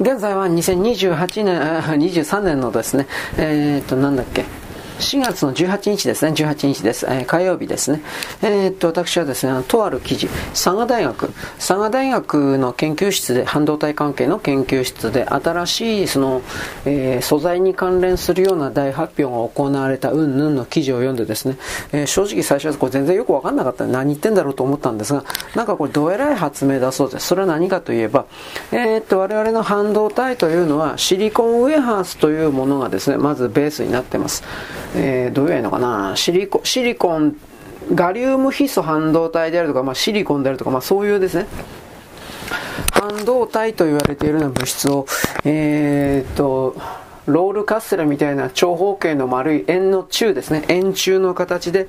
[0.00, 3.06] 現在は2028年、23年のですね、
[3.36, 4.44] えー、っと、なんだっけ、
[5.02, 7.06] 4月の18日ですね、18日です。
[7.06, 8.00] えー、火曜日ですね。
[8.40, 16.42] えー、っと、私はですね、とある記事、佐賀大学、佐賀大学の研究室で、半導体関係の研究室で、新しい、その、
[16.86, 21.58] えー、素材に関連するような大発表が行われたうんぬんの記事を読んでですね、
[21.92, 25.24] え正直最初はこれ全然よくわかんなかった何言ってんだろうと思ったんですが、
[25.56, 27.26] なんかこれどえらい発明だそうです。
[27.26, 28.26] それは何かといえば、
[28.70, 34.44] えっと、我々の半導体というのは、シリコンウェハースというものがですね、まずベースになってます。
[34.94, 36.14] えー、どういうのかな？
[36.16, 37.36] シリコシリコン
[37.94, 41.46] ガリウムヒ素半導体であるとか、まあ、シリコンであるとか、まあ、そういうですね
[42.92, 45.06] 半導体と言われているような物質を、
[45.44, 46.76] えー、っと
[47.26, 51.88] ロールカステラみたいな長方形の丸い円の柱ですね円柱の形で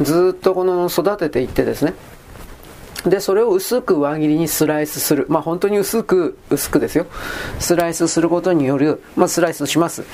[0.00, 1.94] ずっとこの育てていってですね
[3.04, 5.26] で、それを薄く輪切りにスライスする。
[5.28, 7.04] まあ本当に薄く、薄くですよ。
[7.58, 10.04] スライスすることによる、まあスライスします。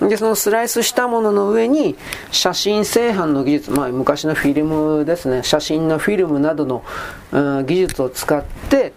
[0.00, 1.96] で、そのスライスしたものの上に、
[2.30, 6.84] 写真製版の技術、まあ昔のフィルムですね、写真のフィルムなどの、
[7.32, 8.92] うん、技術を使って、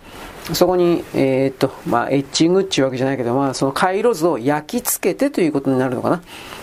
[0.54, 6.22] そこに、えー、っと、まあ、エッチングっていうわけじゃないけど、まあ、その回路図を焼き付けてということになるのかな。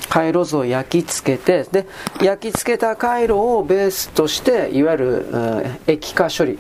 [0.08, 1.86] 回路図を焼き付けて、で、
[2.20, 6.58] 焼き付けた回路をベースとして、いわゆる、うん、液化処理。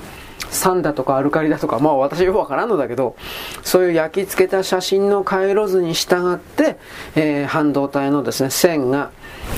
[0.50, 3.16] 酸だとかアルカリだとか、まあ私よくわからんのだけど、
[3.62, 6.76] そういう焼き付けた写真の回路図に従って、
[7.14, 9.10] えー、半導体のですね、線が、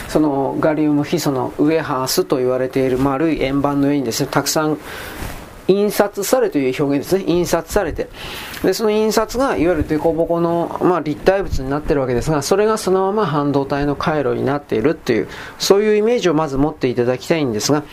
[0.09, 4.79] そのガリウムヒ素のウエハースと言われている丸い円盤の上にですね、たくさん
[5.71, 7.25] 印刷されという表現ですね。
[7.33, 8.09] 印刷されて。
[8.63, 17.85] で、その印刷がいわゆる凸凹の、まあ、立体物になってるわけですが、それがそのまま半導体の回路になっているっていう、そういうイメージをまず持っていただきたいんですが、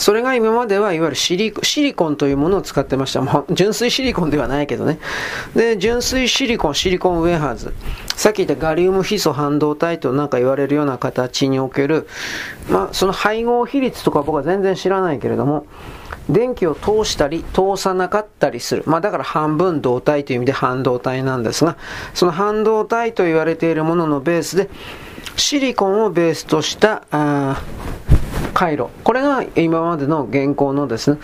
[0.00, 3.20] それが今まではいわゆるシリシリコンというものを使ってました。
[3.20, 4.98] まあ、純粋シリコンではないけどね。
[5.54, 7.74] で、純粋シリコン、シリコンウェハーズ。
[8.16, 12.08] さっき言ったガリウムヒ素半導体となんか言われるような形における、
[12.70, 15.66] まあ、その配合比率とか僕は全然知らないけれども、
[16.30, 18.84] 電気を通したり通さなかったりする。
[18.86, 21.76] まあだから半分導体という意味で半導体なんですが、
[22.14, 24.70] その半導体と言われているもののベースで、
[25.36, 27.62] シリコンをベースとした、あ
[28.54, 28.88] 回路。
[29.04, 31.18] これが今までの現行のですね、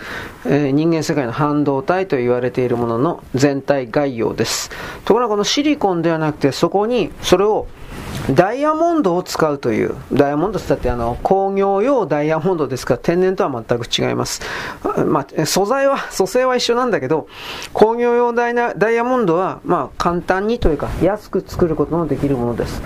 [0.45, 4.69] えー、人間世界の半導体と言われているものの全体概要です。
[5.05, 7.67] ところがこのシリコンではなくて、そこにそれを
[8.29, 14.41] ダイヤモンドを使うという、ダイヤモンドってってあの工業用ダイヤモンドですから天然とは全く違います。
[15.05, 17.27] まあ、素材は、組成は一緒なんだけど、
[17.71, 22.81] 工業用ダイヤモンドは、まあ、簡単にというか安く作ることのできるものです。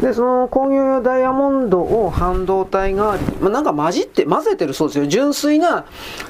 [0.00, 5.06] で、その工業用ダイヤモンドを半導体代わり、まあ、なんか混じって、混ぜてるそうですよ。
[5.06, 5.84] 純粋な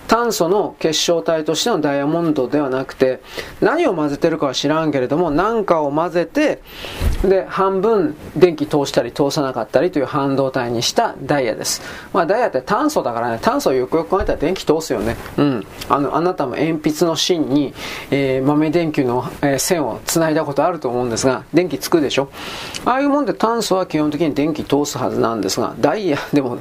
[0.09, 3.21] 炭素の結晶体としてのダイヤモンドではなくて、
[3.61, 6.61] 何を混ぜてるかは知らんけれども、何かを混ぜて、
[7.23, 11.83] で、半分電気通したり通さなかったりという半導体にしたダイヤです。
[12.13, 15.17] まあダイヤって炭素だからね、炭素をよくよく考えたら電気通すよね。
[15.37, 15.67] うん。
[15.89, 17.75] あの、あなたも鉛筆の芯に、
[18.11, 22.29] えー、豆電球の、えー、線を繋いだことあると思うんですが、電気つくでしょ？
[22.85, 26.59] ああいうもんで炭素は基本的に電気通すはずなんですが、ダイヤ、でも、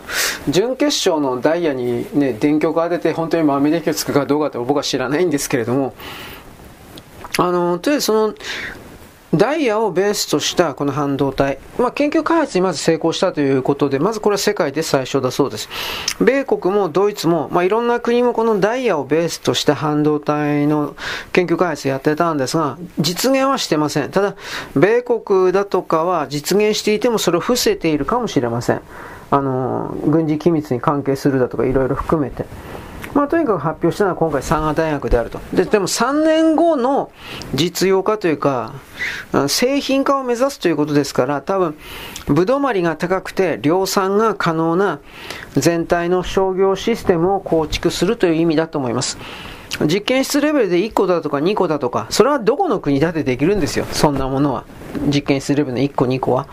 [0.49, 5.93] 準決勝のダイヤにね、電極当てて本当に豆電球つくかどうかって僕は知らないんですけれども、
[7.37, 8.33] あの、とりあえずその、
[9.33, 15.69] ダイヤをベースとしたこの半導体、まあ、研究開発にまず成功したということで、まずこれは世界で最初だそうです。
[16.21, 20.95] 米国もドイツも、まあ、いろんな国もこのダイヤをベースとした半導体の
[21.33, 24.11] 研究開発やってたんですが、実現はしてません。
[24.11, 24.35] ただ、
[24.75, 28.81] 米国だとかは実現していてもそれを伏せているかもしれません。
[29.31, 32.45] あの、軍事機密に関係するだとかいろいろ含めて。
[33.15, 35.39] まあ、とにかく発表したのは今回佐賀大学であると。
[35.53, 37.11] で、でも3年後の
[37.53, 38.73] 実用化というか、
[39.47, 41.75] 製品化を目指すということですから、多分、
[42.27, 44.99] ぶ止まりが高くて量産が可能な
[45.55, 49.17] 全体の商業システムを構築するという意味だと思います。
[49.87, 53.85] 実験室レベルで1個だとか2個だとか、それはどこの国だってできるんですよ。
[53.93, 54.65] そんなものは。
[55.07, 56.47] 実験室レベルの1個2個は。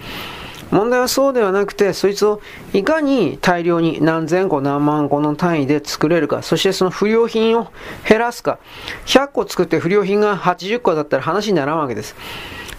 [0.73, 2.41] 問題はそうではなくて、そいつを
[2.73, 7.71] いかに大量に何千個何万個の単位で作れるか、そしてその不良品を
[8.09, 8.59] 減らすか。
[9.05, 12.17] 100個作って不良品が80個だったら話にならんわけです。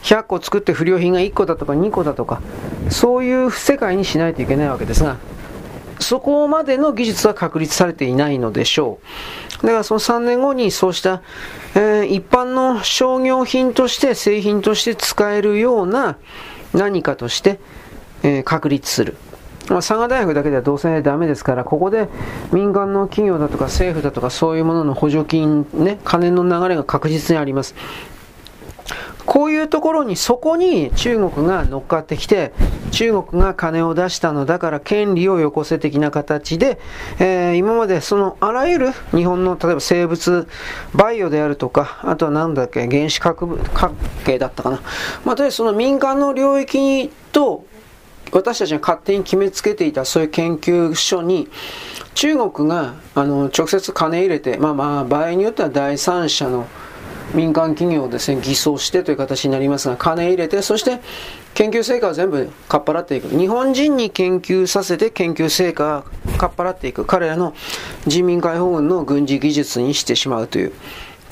[0.02, 2.42] 100個作って不良品が1個だとか2個だとか、
[2.90, 5.18] そういう世界にしないといけないわけですが、
[6.00, 8.98] そこまでの技術は確立されていないのでしょ
[9.62, 9.68] う。
[9.68, 11.22] だからその3年後にそうした、
[11.76, 16.18] えー、一般の商業品として製品として使えるような
[16.74, 17.60] 何かとして
[18.24, 19.16] えー、確立する。
[19.70, 22.10] まあ、佐賀大学だけではどうせダメですから、ここで
[22.52, 27.76] 民間の企業だとか政府だとかそういうものの補助金、ね、金の流れが確実にあります。
[29.26, 32.52] こういうところに、そこに中国が乗っかってきて、
[32.92, 36.78] 中国が金を出したのだから権利をよこせ的な形で、
[37.20, 40.48] えー、今までそのあらゆる日本の例えば生物、
[40.94, 44.82] バイオであるとか、あとはなんだっけ、原子核関係だったかな。
[45.24, 47.66] まあ、とりあえずその民間の領域と
[48.34, 51.48] 私たちが勝手に決めつけていたそういう研究所に
[52.16, 56.68] 中国があの直接金入れて、まあまあ場合によっては第三者の
[57.34, 61.00] 民間企業をですね、偽装してという形になりますが、金入れて、そして
[61.56, 63.30] 研究成果を全部かっぱらっていく。
[63.30, 67.06] 日本人に研究させて研究成果をかっぱらっていく。
[67.06, 67.56] 彼らの
[68.06, 70.74] 人民解放軍の軍事技術にしてしまうという。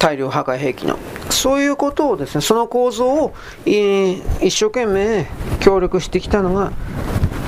[0.01, 0.97] 大量破壊兵器の。
[1.29, 3.35] そういうことをですね、その構造を、
[3.67, 5.27] えー、一生懸命
[5.59, 6.73] 協力してきたのが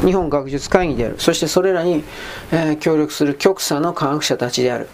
[0.05, 1.15] 日本学術会議である。
[1.17, 2.03] そしてそれらに、
[2.51, 4.87] えー、協力する極左の科学者たちである。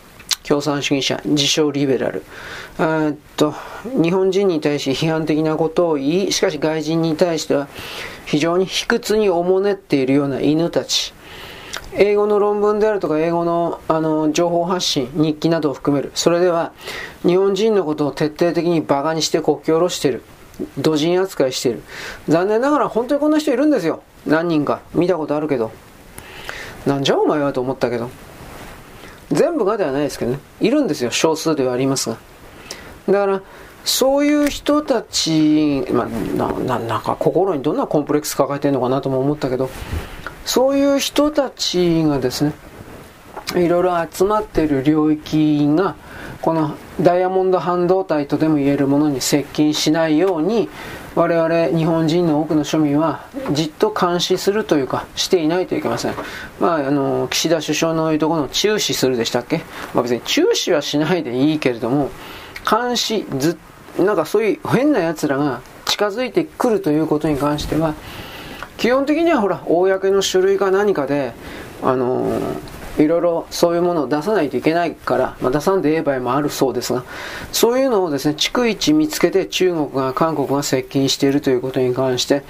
[0.44, 2.24] 共産主義者、自称リベラル。
[2.80, 3.54] えっと
[4.02, 7.68] 日本人に対し批判的なことを言い、しかし外人に対しては
[8.26, 11.14] 非常に卑屈におもねっているような犬たち。
[11.94, 16.12] 英語の論文であるとか英語のあの情報発信、日記などを含める。
[16.16, 16.72] それでは
[17.26, 20.24] 日本人のことを徹底的に馬鹿にして国境を下ろしている。
[20.78, 21.84] 土人扱いしている。
[22.28, 24.04] 残念ながら本当にこんな人いるんですよ。
[24.26, 24.82] 何人か。
[24.94, 25.72] 見たことあるけど。
[26.86, 28.10] なんじゃお前はと思ったけど。
[29.32, 30.40] 全部がではないですけどね。
[30.60, 31.12] いるんですよ。
[31.12, 32.18] 少数ではありますが。
[33.08, 33.42] だから、
[33.86, 36.08] そういう人たち、まあ、
[36.68, 39.70] ななんか心にどんなコンプレックス抱えてるのかなとも思ったけど、
[40.50, 42.54] そういう人たちがですね、
[43.56, 45.94] いろいろ集まっている領域が、
[46.42, 50.68] このダイヤモンド半導体とでも言えるものに接近しないように、
[51.14, 56.16] 我々日本人の多くの庶民はじっと監視するというかしていないといけません。
[56.60, 59.62] まあ、あの、岸田首相の言うところの注視するでしたっけ？
[59.94, 62.10] まあ別に注視はしないでいいけれども、
[62.68, 63.56] 監視、ず
[64.00, 67.94] なんかそういう変な奴らが近づいてくるということに関しては、
[68.80, 71.34] 基本的にはほら、公の書類か何かで、
[71.84, 72.40] あの
[72.98, 77.04] いろいろそういうものを出さないといけないから、まあ、出さんでええ場合もあるそうですが、
[77.52, 82.44] そういうのをですね、逐一見つけて中国が、韓国が接近しているということに関して、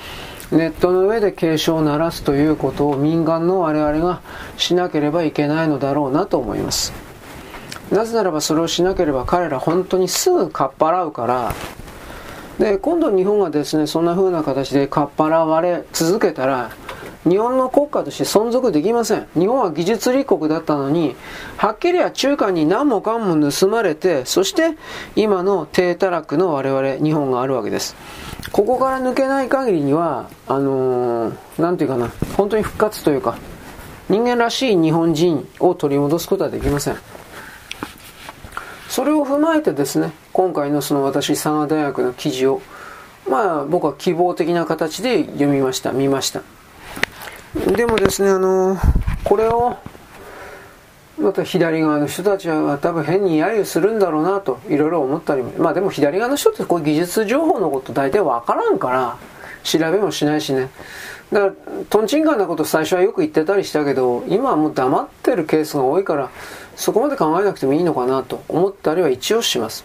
[0.52, 4.22] ネットの上で警鐘を鳴らすということを民間の我々が
[4.58, 6.94] しなければいけないのだろうなと思います。
[7.92, 11.54] なぜならばそれをしなければ彼ら本当にすぐかっぱらうから、
[12.60, 16.72] で、今度日本がですね、そんな風な形でかっぱらわれ続けたら、
[17.28, 19.28] 日本の国家として存続できません。
[19.34, 21.16] 日本は技術立国だったのに、
[21.58, 24.78] はっきりは中華に何もかんも盗まれて、そして
[25.16, 27.96] 今の低たらくの我々、日本があるわけです。
[28.52, 33.38] ここから抜けない限りには、あのー、ていうかな、本当に復活というか、
[34.10, 36.98] 人間らしい日本人を取り戻すことはできません。
[38.90, 42.62] それを踏まえてですね、今回のその私、佐賀大学の記事を、
[43.30, 46.42] まあ僕は希望的な形で読みました、見ました。
[47.76, 48.78] でもですね、あの、
[49.24, 49.78] これを、
[51.20, 55.44] また左側の人たちは多分変に揶揄するんだろうなといろいろ思ったり。
[55.44, 59.18] まあでも左側の人ってこういう技術情報のこと大体わからんから、
[59.64, 60.70] 調べもしないしね。
[61.32, 61.54] だから、
[61.92, 66.32] トンチンカンなこと最初はよく言ってたりしたけど、今はもう黙ってるケースが多いから、
[66.80, 69.84] そこまで考えなくてもいいのかなと思ったりは一応します。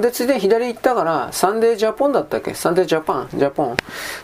[0.00, 2.54] で、ついで左行ったから、サンデージャポンだったっけ？
[2.54, 3.76] サンデージャパンジャポン。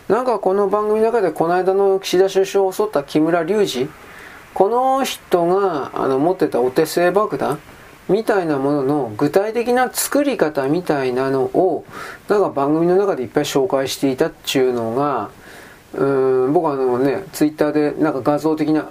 [0.07, 3.89] なんかこの番組の中でこの間の岸田首相を襲った木村隆二？
[4.53, 7.59] この人があの持ってたお手製爆弾
[8.09, 11.85] みたいなものの具体的な作り方みたいなのを
[12.27, 15.29] なんか番組の中でいっぱい紹介していたっていうのが
[15.93, 16.05] う
[16.49, 18.83] ん僕はあのねツイッターでなんか画像的な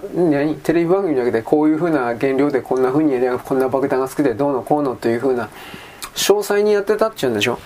[0.63, 5.49] テレビ番組だけでこういう風な原料でこんな風にやりゃこんな爆弾が好きでどうのこうのという風な
[6.15, 7.57] 詳細にやってたっちゅうんでしょ？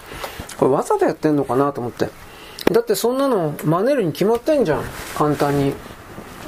[0.58, 2.10] これわざとやってんのかなと思って。
[2.72, 4.84] だってそんなの真似るに決まってんじゃん。
[5.18, 5.74] 簡単に。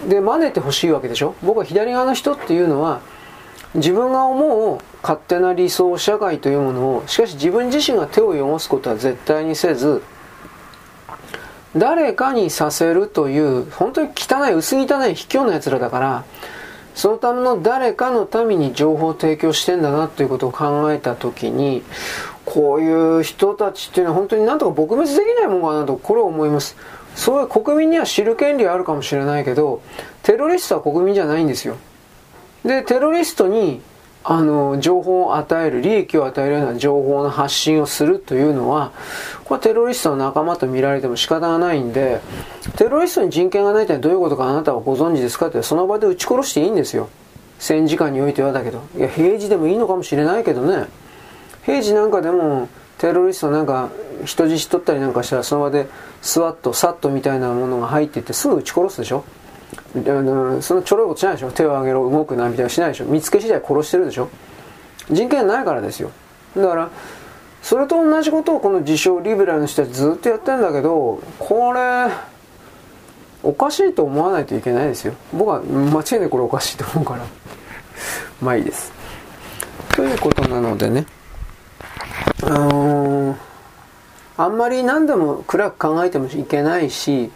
[0.07, 1.33] で、真似てほしいわけでしょ？
[1.41, 3.01] 僕は左側の人っていうのは、
[3.73, 10.03] 自分が思う勝手な理想社会というものを、しかし自分自身が手を汚すことは絶対にせず、
[11.77, 16.23] 誰かにさせるという、本当に汚い、薄汚い卑怯な奴らだから、
[16.95, 21.83] そのための誰かのために情報を提供してんだなということを考えたときに、
[22.45, 26.77] こういう人たちっていうのは本当になんとか撲滅できないもんかなと、これを思います。
[27.15, 29.81] そういう国民には知る権利はあるかもしれないけど、
[30.23, 31.75] テロリストは国民じゃないんですよ。
[32.63, 33.81] で、テロリストに
[34.27, 38.91] あの、情報を与える、利益を与えるような情報の発信をするというのは、
[39.43, 42.21] これはテロリストの仲間と見られても仕方がないんで、
[42.75, 47.07] テロリストに人権がないってどういうことかあなたはご存知ですかってその場で撃ち殺していいんですよ。
[47.59, 48.81] 戦時下においてはだけど。
[48.97, 50.87] いや、平時でもいいのかもしれないけどね。
[51.63, 52.67] 平時なんかでも、
[52.97, 53.89] テロリストなんか
[54.23, 55.87] 人質取ったりなんかしたらその場で
[56.21, 59.25] スワットサットみたいなものが入っていってすぐ撃ち殺すでしょ
[60.61, 61.51] そのちょろいことしないでしょ？
[61.51, 63.05] 手を挙げろ動くなみたいなしないでしょ？
[63.05, 64.29] 見つけ次第殺してるでしょ？
[65.09, 66.11] 人権ないからですよ。
[66.55, 66.89] だから
[67.61, 72.09] それと同じことをこの自称リベラルの人はずっとやってるんだけどこれ
[73.43, 75.13] おかしいと思わないといけないですよ。
[75.33, 77.25] 僕は間違いなくこれおかしいと思うから。
[78.41, 78.91] まあいいです。
[79.95, 81.05] ということなのでね。
[82.43, 83.37] あのー、
[84.37, 87.31] あんまり何でも暗く考えてもいけないし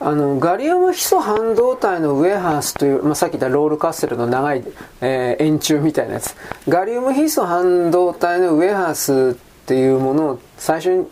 [0.00, 4.62] あのガリウムヒ素半導体のウェハースという、まあ、さっき言ったロールカッセルの長い、
[5.00, 6.36] えー、円柱みたいなやつ。
[6.68, 11.06] ガリウムヒ素半導体のウェハースっていうものを最初に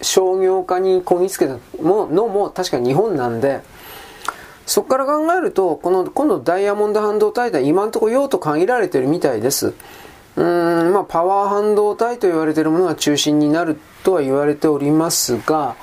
[0.00, 3.60] 商業化にこぎつけたものも確か日本なんで
[4.66, 9.74] そこから考えるとこの今度ダイヤモンド半導体って今のところ用途限られてるみたいです。
[10.36, 15.76] うんまあパワー半導体と言われてるものが中心になるとは言われておりますが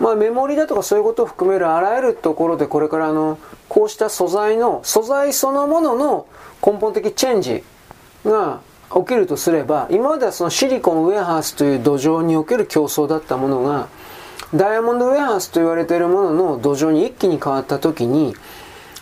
[0.00, 6.26] まあ、メモリだとかそういうことを含めるあらゆるところでこれからあのこうした素材の素材そのものの
[6.64, 7.62] 根本的チェンジ
[8.24, 8.60] が
[8.92, 13.88] 起きるとすれば今まではそのシリコンウェハースという土壌における競争だったものが
[14.54, 18.34] ダイヤモンドウェハースと言われているものの土壌に一気に変わった時に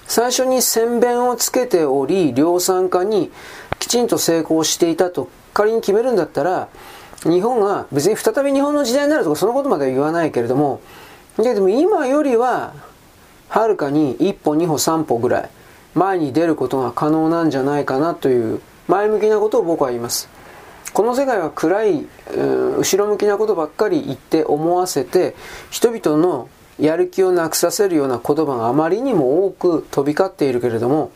[0.06, 3.30] 最初に洗弁をつけており量産化に
[3.78, 6.68] きちんと成功していたと仮に決めるんだったら
[7.24, 10.80] 日本が別に再び日本の時代になるとかそのことまでは言わないけれども
[11.36, 12.74] でも今よりは
[13.48, 15.50] はるかに一歩二歩三歩ぐらい
[15.94, 20.28] 前に出ることが可能なんじゃないかなという前向きなことを僕は言います。
[20.92, 25.34] この世界は暗い、後ろ向きなことばっかり言って思わせて
[25.70, 26.48] 人々の
[26.78, 31.10] やる気をなくさせるような言葉があまりにも多く飛び交っているけれども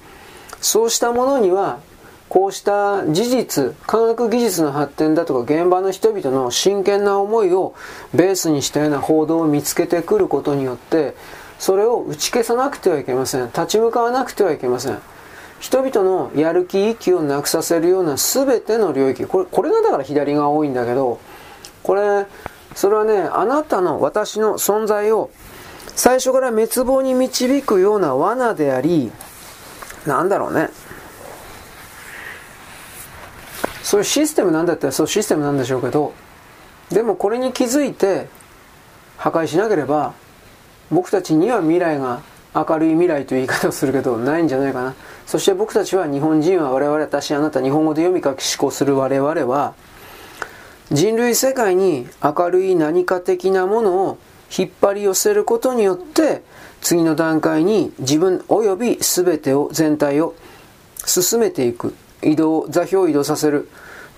[0.60, 1.80] そうしたものには
[2.28, 7.74] こうした事実、科学技術の発展だとか現場の人々の真剣な思いを
[8.14, 11.14] ベースにしたような報道を見つけてくることによって、
[11.58, 13.46] それを打ち消さなくてはいけません。
[13.46, 14.98] 立ち向かわなくてはいけません。
[15.60, 21.18] 人々のやる気、息をなくさせるような全ての領域、これ、これがだから左が多いんだけど、
[21.82, 22.26] これ、
[22.74, 25.30] それはね、あなたの、私の存在を
[25.94, 29.10] 最初から滅亡に導くような罠であり、
[30.04, 30.68] なんだろうね。
[33.86, 36.12] そういうシステムなんだったらそうシステムなんでしょうけど
[36.90, 38.26] でもこれに気づいて
[39.16, 40.12] 破壊しなければ
[40.90, 42.20] 僕たちには未来が
[42.52, 44.94] 明るい未来という言い方をするけどないんじゃないかな。
[45.24, 49.74] そして僕たちは日本人は我々私あなた日本語で読み書き思考する我々は
[50.90, 54.18] 人類世界に明るい何か的なものを
[54.56, 56.42] 引っ張り寄せることによって
[56.80, 60.34] 次の段階に自分及び全てを全体を
[61.04, 61.94] 進めていく。
[62.22, 63.68] 移動、座標を移動させる。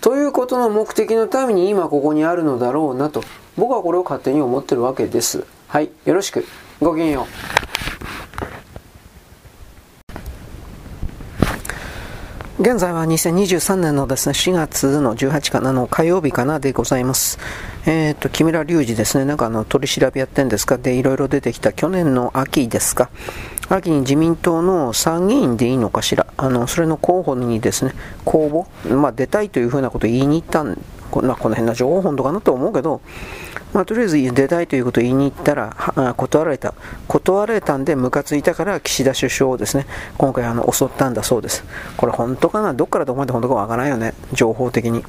[0.00, 3.22] ということの目的のために今ここにあるのだろうなと。
[3.56, 5.44] 僕はこれを勝手に思ってるわけです。
[5.66, 5.90] はい。
[6.04, 6.44] よろしく。
[6.80, 7.58] ごきげんよう。
[12.60, 17.38] 現在は2023年のですね、4月の18かなの火曜日かなでございます。
[17.86, 20.76] えっ、ー、と、木村隆二ですね、なんかあの、取り調べやってんですか？
[20.76, 23.10] で、いろいろ出てきた去年の秋ですか？
[23.68, 26.26] 秋に自民党の参議院でいいのかしら。
[26.36, 27.92] あの、それの候補にですね、
[28.24, 30.78] 公募、まあ出たいというふうなことを言いに行ったん
[31.10, 33.00] こなこの辺の情報本とかなと思うけど、
[33.72, 35.74] まあ、とりあえず出たいということを言いに行ったら
[36.16, 36.74] 断られた。
[37.06, 41.64] 断られたんでムカついたから岸田首相をですね今回あの襲ったんだそうです。
[41.96, 42.72] これ本当かな？
[42.72, 44.14] どっからどこまで本当かわからないよね。
[44.32, 45.04] 情報的に。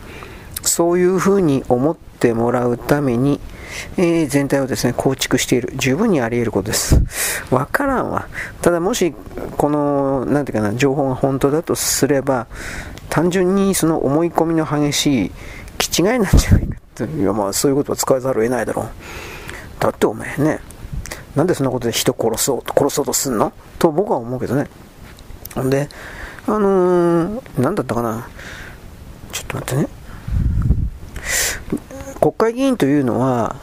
[0.63, 3.39] そういうふうに思ってもらうために、
[3.97, 7.01] えー、全体をですね構築している十分にあり得ることです
[7.51, 8.27] わからんわ
[8.61, 9.13] ただもし
[9.57, 12.47] このなんていうかな情報が本当だとすれば
[13.09, 15.31] 単純にその思い込みの激しい
[15.77, 16.75] 気違いなんじゃないか
[17.17, 18.89] いやまあそういうことは使わざるを得ないだろう。
[19.79, 20.59] だってお前ね、
[21.33, 23.53] なんでそんなことで人殺そうと、殺そうとすんの？
[23.79, 24.67] と僕は思うけどね。
[25.55, 25.87] ほんで、
[26.45, 28.27] あのー、なんだったかな。
[29.31, 29.89] ちょっと待ってね。
[32.19, 33.55] 国会議員というのは、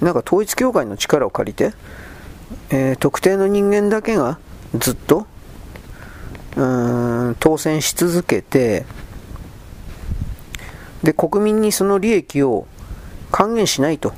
[0.00, 1.72] なんか統一教会の力を借りて、
[2.70, 4.38] えー、特定の人間だけが
[4.78, 5.26] ずっと、
[6.56, 6.64] う
[7.30, 8.84] ん、当選し続けて、
[11.02, 12.66] で、国民にその利益を
[13.30, 14.12] 還元しないと。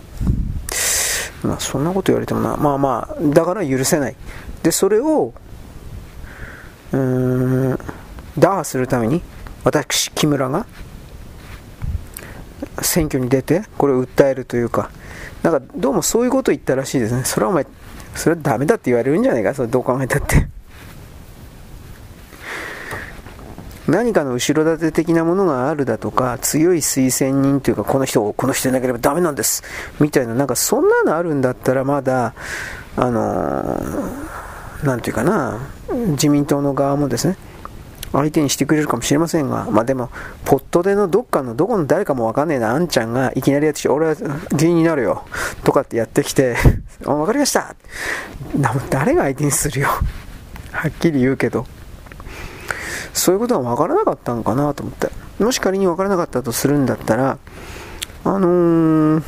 [1.43, 2.57] まあ、そんなこと言われてもな。
[2.57, 4.17] まあまあ、だから許せない。
[4.63, 5.33] で、それを、
[6.93, 7.79] うん、
[8.39, 9.23] 打破するために、
[9.65, 10.67] 私、木村が、
[12.83, 14.91] 選挙に出て、これを訴えるというか、
[15.43, 17.25] なんか、どうもそういうことを言ったらしいですね。
[17.25, 17.67] それはお前、
[18.15, 20.49] それはダメだって言われるんじゃないか、それどう考えたって。
[23.89, 29.63] 何かの後ろ盾的なものがあるだとか、強い推薦人というか、この人を、この人でなければダメなんです、
[29.99, 32.35] みたいな、なんかそんなのあるんだったら、まだ、
[32.97, 35.59] あのー、なんていうかな、
[35.91, 37.39] 自民党の側もですね、
[38.13, 40.11] 相手にしてくれるかもしれませんが、まあでも、
[40.45, 44.17] ポットでのどっかのどこの誰かもわかんねえな、あんちゃんがいきなりやってきて、俺は
[44.57, 45.25] 議員になるよ、
[45.65, 46.57] とかってやってきて、
[47.05, 47.75] わかりました
[48.91, 49.89] 誰が相手にするよ。
[50.73, 51.67] はっきり言うけど。
[53.13, 55.09] そういうことは分からなかったのかなと思って。
[55.43, 57.39] もし仮に分からなかったとするんだったら、
[58.25, 59.23] あのー、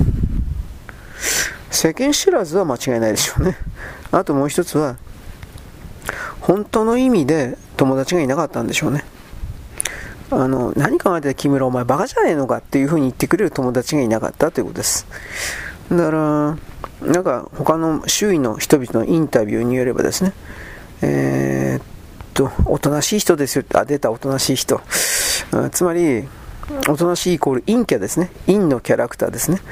[1.70, 3.56] 世間知らずは間違いないでしょうね。
[4.12, 4.96] あともう一つは、
[6.40, 9.04] 本当の意味で友達がいなかったんでしょうね。
[10.30, 15.06] あの、何考えてた木村お前バカじゃねえのかっていう風に言ってくれる友達がいなかったということです。
[15.90, 16.58] だから、
[17.08, 20.34] なんか他の周囲の人々のインタビューによればですね、
[21.00, 21.84] えー、っ
[22.34, 23.64] と、おとなしい人ですよ。
[23.72, 24.82] あ、出た、おとなしい人。
[25.72, 26.28] つまり、
[26.87, 28.30] おとなしいイコール陰キャですね。
[28.44, 29.62] 陰のキャラクターですね。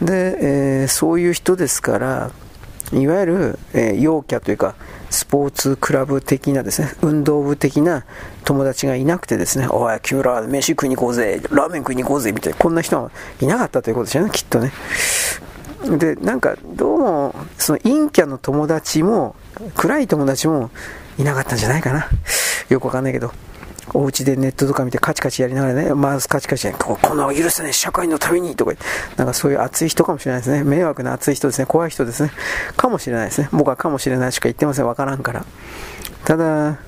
[0.00, 2.30] で、えー、そういう人ですから、
[2.94, 4.74] いわゆる、えー、陽キャというか、
[5.12, 8.04] スポーツクラブ的なですね、運動部的な
[8.44, 14.72] 友達がいなくてですね、おい、木村、飯食いに行こうぜ、ラーメン食いに行こうぜ、みたいな、こんな人はいなかったということですよね、きっとね。
[15.98, 19.36] で、なんか、どうも、その陰キャの友達も、
[19.76, 20.70] 暗い友達も
[21.18, 22.08] いなかったんじゃないかな。
[22.68, 23.32] よくわかんないけど。
[23.94, 28.72] お家でネットとか見てカチカチやりながらね、まずカチカチやここの許せない社会のためにとか
[29.16, 30.64] なんかそういう熱い人かもしれないですね。
[30.64, 31.66] 迷惑な熱い人ですね。
[31.66, 32.30] 怖い人ですね。
[32.76, 33.48] かもしれないですね。
[33.52, 34.86] 僕はかもしれないしか言ってません。
[34.86, 35.44] わからんから。
[36.24, 36.78] ただ、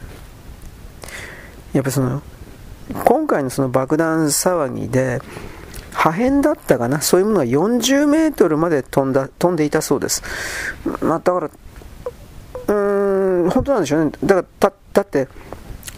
[1.72, 2.22] やっぱその、
[3.04, 5.20] 今回のその爆弾騒ぎで、
[5.92, 10.22] 破片だったかな、そういうものが40メートルまで飛んだ飛んでいたそうです。
[11.00, 14.12] まあ、だから、うーん、本当なんでしょうね。
[14.22, 15.28] だからだって、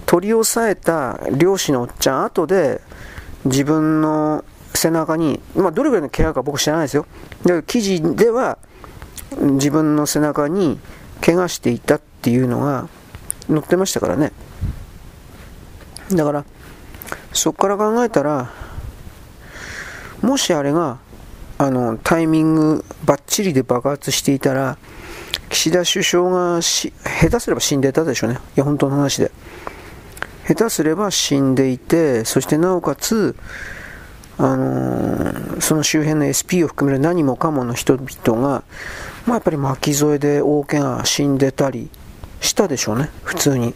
[0.07, 2.81] 取り押さえた漁師のおっちゃん、後で
[3.45, 4.45] 自分の
[4.75, 7.07] 背中に、まあ、どれぐらいの怪我か僕知らないですよ。
[7.43, 8.59] だから記事では
[9.41, 10.79] 自分の背中に
[11.21, 12.89] 怪我していたっていうのが
[13.49, 14.33] 載ってましたからね。
[16.13, 16.45] だから、
[17.33, 18.51] そこから考えたら、
[20.23, 20.99] もしあれが、
[21.59, 24.79] あの、タイミングばっちりで爆発していたら、
[25.49, 28.39] 岸田首相がし下手すれば死んでたでしょうね。
[28.57, 29.31] いや、本当の話で。
[30.47, 33.35] 下手すれば死んでいて、そしてなおかつ、
[34.39, 38.63] あのー、その周辺の SP を含める何もかもの人々が、
[39.27, 41.91] まあ、やっぱり巻き添えで大怪我死んでたり
[42.41, 43.75] したでしょうね、普通に。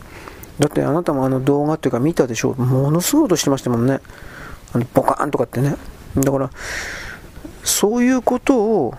[0.61, 2.63] だってあなたもあの動画っていうか見たでしょう。
[2.63, 4.01] ものすごい音してましたもんね。
[4.73, 5.77] あのボカーンとかってね。
[6.17, 6.51] だから、
[7.65, 8.95] そういうことを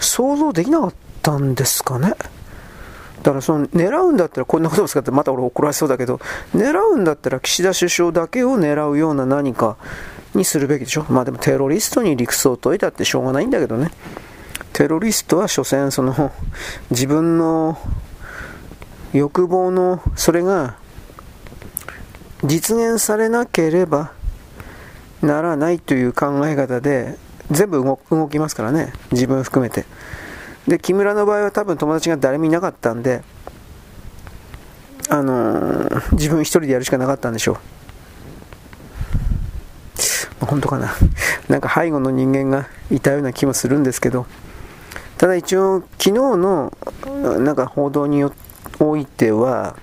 [0.00, 2.14] 想像できなかったんですかね。
[3.24, 6.20] だからその狙うんだったらこんなことを使ってまた俺怒られそうだけど
[6.54, 9.78] 狙うんだったら岸田首相だけを狙うような何か
[10.34, 11.06] にするべきでしょ。
[11.08, 13.90] まあでもテロリストに理屈を解いたってしょうがないんだけどね。
[14.74, 16.32] テロリストは所詮その
[16.90, 17.78] 自分の
[19.14, 20.76] 欲望のそれが
[22.42, 24.12] 実現されなければ
[25.22, 27.16] ならないという考え方で
[27.50, 28.92] 全部動きますからね。
[29.12, 29.86] 自分含めて。
[30.68, 33.22] で、木村の場合は多分友達が誰もいなかったんで、
[35.08, 37.56] あのー、自分一人でやるしかなかったんでしょう。
[40.44, 40.94] 本当かな。
[41.48, 44.26] なんか背後の人間がいたような気もするんですけど、
[45.18, 46.72] ただ一応、昨日の
[47.40, 48.24] なんか報道に
[48.78, 49.76] おいては、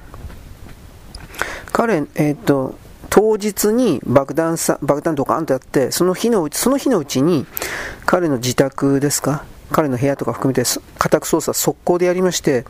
[1.72, 2.76] 彼、えっ、ー、と、
[3.10, 7.46] 当日に爆弾さ、爆弾ドカンとやって、その日のうち、その日のうちに、
[8.06, 12.66] 彼の自宅ですか、彼の部屋とか含めて家宅捜査速攻でやりまして、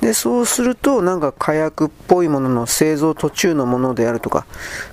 [0.00, 4.46] で、そうすると、なんか火薬っぽいものの製造途中のものであるとか、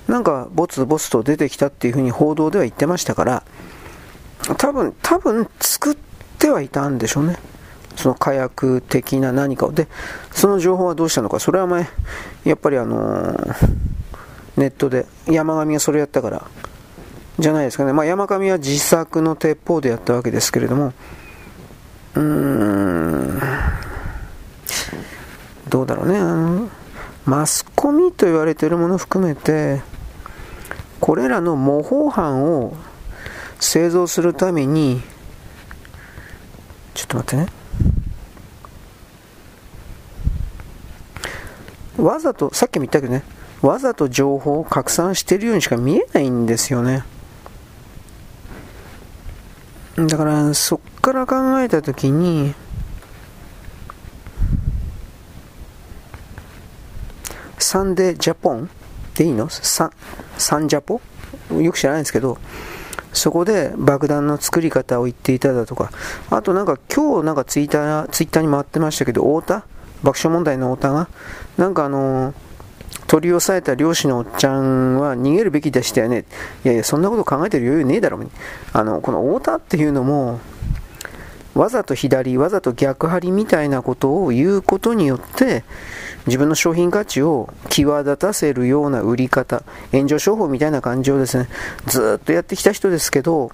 [0.08, 3.42] なんかボツボツと出てきたっていうふうに報道では言ってましたから、
[4.56, 5.96] 多分、多分作っ
[6.38, 7.36] てはいたんでしょうね。
[7.96, 9.72] その火薬的な何かを。
[9.72, 9.86] で、
[10.30, 11.38] その情報はどうしたのか。
[11.40, 11.86] それは前、
[12.44, 13.54] やっぱりあのー、
[14.56, 16.46] ネットで山上がそれやったから、
[17.38, 17.92] じゃないですかね。
[17.92, 20.92] まあ山上は自作の鉄砲でやったわけですけれども、
[22.14, 23.40] うん、
[25.68, 26.18] どうだろうね。
[26.18, 26.68] あの、
[27.24, 29.80] マスコミと言われているもの含めて、
[31.00, 32.76] これらの模倣犯を
[33.60, 35.00] 製造するために、
[36.94, 37.46] ちょっと待ってね。
[41.96, 43.22] わざと、さっきも言ったけどね、
[43.62, 47.04] わざと情報を拡散しているようにしか見えないんですよね。
[49.96, 52.54] だからそっから考えた時に
[57.58, 58.70] サンデージャポン
[59.14, 59.48] でいいの？
[59.48, 59.90] サ
[60.38, 61.00] サンジャポ？
[61.50, 62.38] よく知らないんですけど、
[63.12, 65.90] そこで爆弾の作り方を言っていただとか、
[66.30, 69.66] あとなんか今日なんかツイッターツイッターに回ってましたけど、太田？
[70.02, 71.08] 爆笑問題の太田が、
[71.56, 72.34] なんかあのー、
[73.12, 76.24] 取り押さえた漁師のおっちゃんは逃げるべきでしたよね。
[76.64, 78.18] いやいや、そんなこと考えてる余裕ねえだろ。
[78.72, 80.40] あの、この太田っていうのも、
[81.54, 85.62] わざと左、わざと逆張りみたいなことを言うことによって、
[86.24, 91.50] 自分の商品価値を際立たせるような売り方、炎上商法みたいな感じをですね、
[91.84, 93.50] ずっとやってきた人ですけど、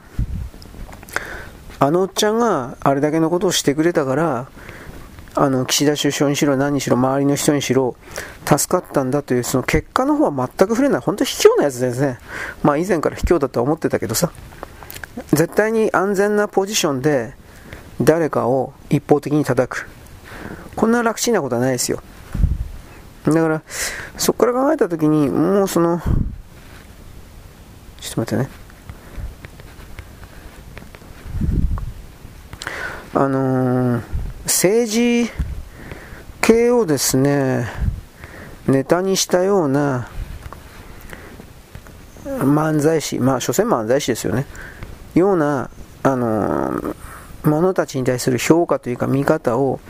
[1.81, 4.47] あのおっちゃんがあれだけのことをしてくれたから、
[5.41, 7.95] あの岸田首相にしろ何にしろ周りの人にしろ
[8.45, 11.01] 助かったんだというその結果の方は全く触れない。
[11.01, 12.19] 本当に卑怯なやつですね。
[12.65, 14.33] まあ以前から卑怯だとは思ってたけどさ。
[15.31, 17.35] 絶対に安全なポジションで
[18.01, 19.89] 誰かを一方的に叩く。
[20.75, 22.03] こんな楽ちんなことはないですよ。
[23.25, 23.63] だから
[24.17, 26.01] そこから考えた時にもうその
[28.01, 28.51] ちょっと待ってね。
[33.15, 34.18] あのー
[34.49, 35.31] 政治
[36.41, 37.67] 系をですね
[38.67, 40.09] ネタにしたような
[42.25, 44.47] 漫才師まあ所詮漫才師ですよね。
[45.15, 45.71] ような
[46.03, 46.95] あの
[47.45, 49.81] 者たちに対する評価というか見方を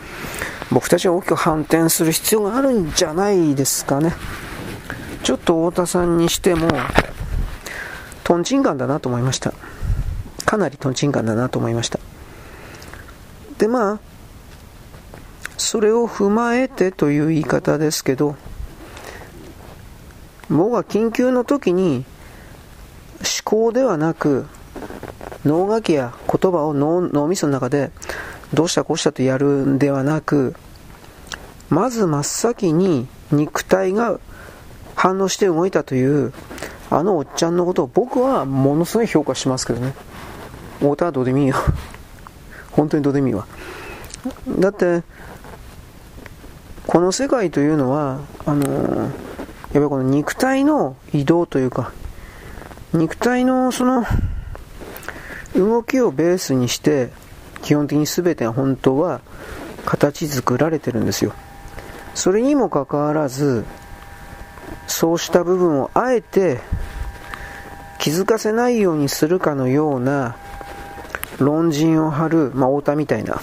[0.71, 4.14] 僕たちは大きく反転する必要があるんじゃないですかね。
[5.23, 6.68] ちょっと太田さんにしても
[8.25, 9.55] とんちんカンだなと思いました。
[10.44, 12.01] かなりとんちんカンだなと思いました。
[13.59, 14.01] でまあ
[15.59, 18.37] それを踏まえてという言い方ですけど
[20.49, 22.05] 僕は緊急の時に
[23.18, 24.47] 思考ではなく
[25.44, 27.90] 脳書きや言葉を脳脳みその中で
[28.55, 30.55] どうしたこうしたとやるんではなく
[31.68, 34.18] まず真っ先に肉体が
[34.94, 36.33] 反応して動いたという
[36.90, 39.94] あのおっちゃんのことを僕はものすごい評価しますけどね。
[40.79, 41.57] 太田はどうでもいいよ。
[42.73, 43.47] 本当にどうでもいいわ。
[44.59, 45.03] だって
[46.88, 49.11] この世界というのはあのやっ
[49.74, 51.92] ぱりこの肉体の移動というか
[52.94, 54.07] 肉体のその
[55.55, 57.11] 動きをベースにして
[57.62, 59.20] 基本的に全て本当は
[59.85, 61.35] 形作られてるんですよ。
[62.14, 63.66] それにもかかわらず
[64.87, 66.59] そうした部分をあえて
[67.98, 70.37] 気づかせないようにするかのような
[71.38, 73.42] 論陣を張る、まあ、太田みたいな、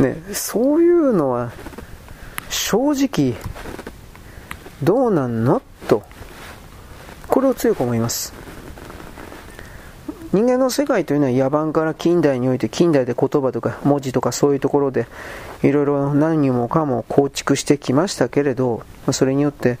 [0.00, 1.52] ね、そういうのは
[2.50, 3.34] 正直
[4.82, 5.62] どうなんの？
[5.88, 6.02] と
[7.28, 8.34] これを強く思います。
[10.32, 15.08] 人間の世界というのは野蛮から近代において近代で言葉とか文字とかそういうところで
[15.64, 19.78] いろいろ何もかも構築してきましたけれどそれによって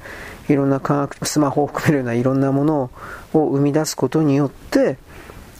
[0.48, 2.90] いろんな科学スマホを含めるようないろんなもの
[3.32, 4.98] を生み出すことによって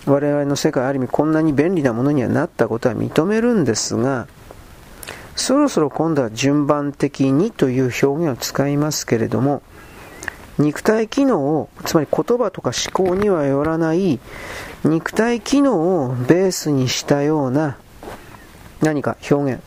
[0.07, 4.27] 我々の世界ある意味こんなに便利なものにはなったことは認めるんですが
[5.40, 9.62] そろそろ今度は順番的にという表現を使いますけれども
[10.59, 14.20] 肉体機能をつまり言葉とか思考にはよらない
[14.85, 17.79] 肉体機能をベースにしたような
[18.83, 19.62] 何か表現。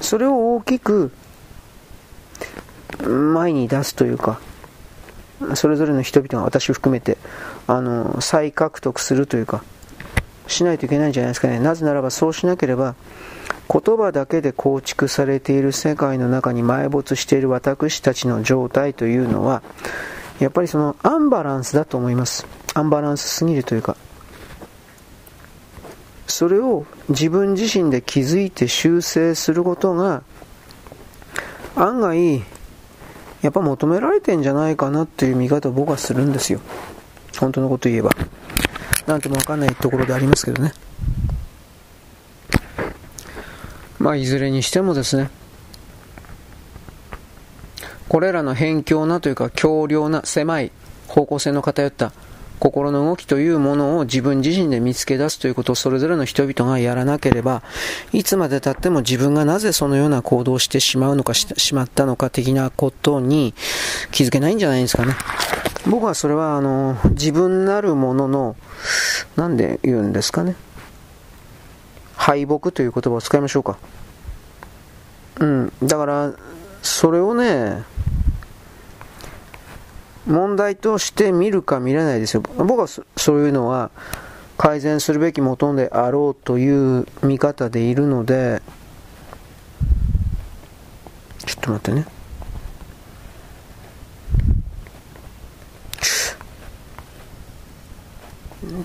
[0.00, 1.10] それを大きく
[3.02, 4.38] 前に出すというか
[5.54, 7.16] それぞれの人々が私を含めて
[7.66, 9.64] あの再獲得するというか
[10.46, 11.58] しないといけないんじゃないですかね。
[11.58, 12.94] なぜならばそうしなければ
[13.70, 19.62] 言葉だけで構築されている世界の中に埋没している私たちの状態というのは
[20.38, 22.46] やっぱりそのアンバランスだと思います。
[22.74, 23.96] アンバランスすぎるというか。
[26.26, 30.22] それを自分自身で気づいて修正することが
[31.76, 32.42] 案外
[33.42, 36.60] やっぱ求められてんじゃないかなっていう見方を僕はするんですよ。
[37.38, 38.10] 本当のこと言えば。
[39.06, 40.72] なんともわかんないところでありますけどね。
[43.98, 45.30] まあ、いずれにしてもですね、
[48.08, 50.70] これらの偏狭なというか強量な狭い
[51.08, 52.12] 方向性の偏った
[52.58, 57.62] 心の動きというものを自分自身で見つけ出すということをそれぞれの人々がやらなければ
[58.12, 63.54] いつまでたっても自分がなぜそのような行動をしてしまうのかししまったのか的なことに
[64.10, 65.14] 気づけないんじゃないですかね。
[65.88, 68.56] 僕はそれはあの自分なるものの
[69.36, 70.56] 何で言うんですかね
[72.26, 73.78] 敗北という言葉を使いましょうか。
[75.38, 76.32] うん、だから、
[76.82, 77.84] それをね、
[80.26, 82.42] 問題として見るか見れないですよ。
[82.56, 83.04] 僕はそ
[83.36, 83.92] ういうのは
[84.58, 88.60] 改善するべきもとであろうという見方でいるので、
[91.46, 92.15] ちょっと待ってね。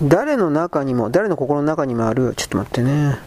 [0.02, 3.18] 誰の中にも、誰の心の中にもある、ちょっと待ってね。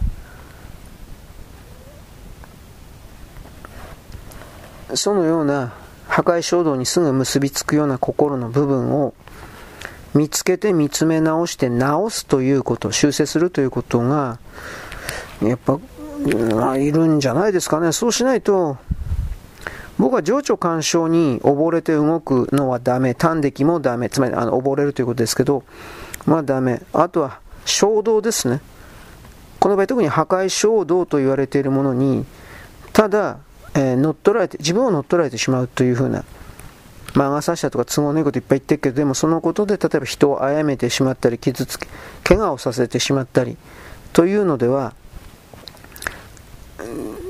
[4.94, 5.74] そのような
[6.08, 9.14] 破壊衝動にすぐ結びつくような心の部分を
[10.14, 14.38] 見つけて見つめ直して直すということ、修正するということが、
[15.42, 15.78] やっぱ、
[16.78, 17.92] いるんじゃないですかね。
[17.92, 18.78] そうしないと、
[19.98, 23.14] 僕は情緒干渉に溺れて動くのはダメ。
[23.18, 24.10] 端的もダメ。
[24.10, 25.64] つまり、あの、溺れるということですけど、
[26.26, 26.82] まあダメ。
[26.92, 28.60] あとは、衝動ですね。
[29.58, 32.26] この場合特に破壊衝動と言われているものに、
[32.92, 33.38] ただ、
[33.74, 36.24] えー、乗っ取られて、自分を乗っ取られてしまうというふうな、
[37.14, 41.88] 魔が差したとか都合のいいこといっぱい言ってるけど、でもそのことで例えば人を殺めてしまったり、傷つけ、
[42.22, 43.56] 怪我をさせてしまったり、
[44.12, 44.94] というのでは、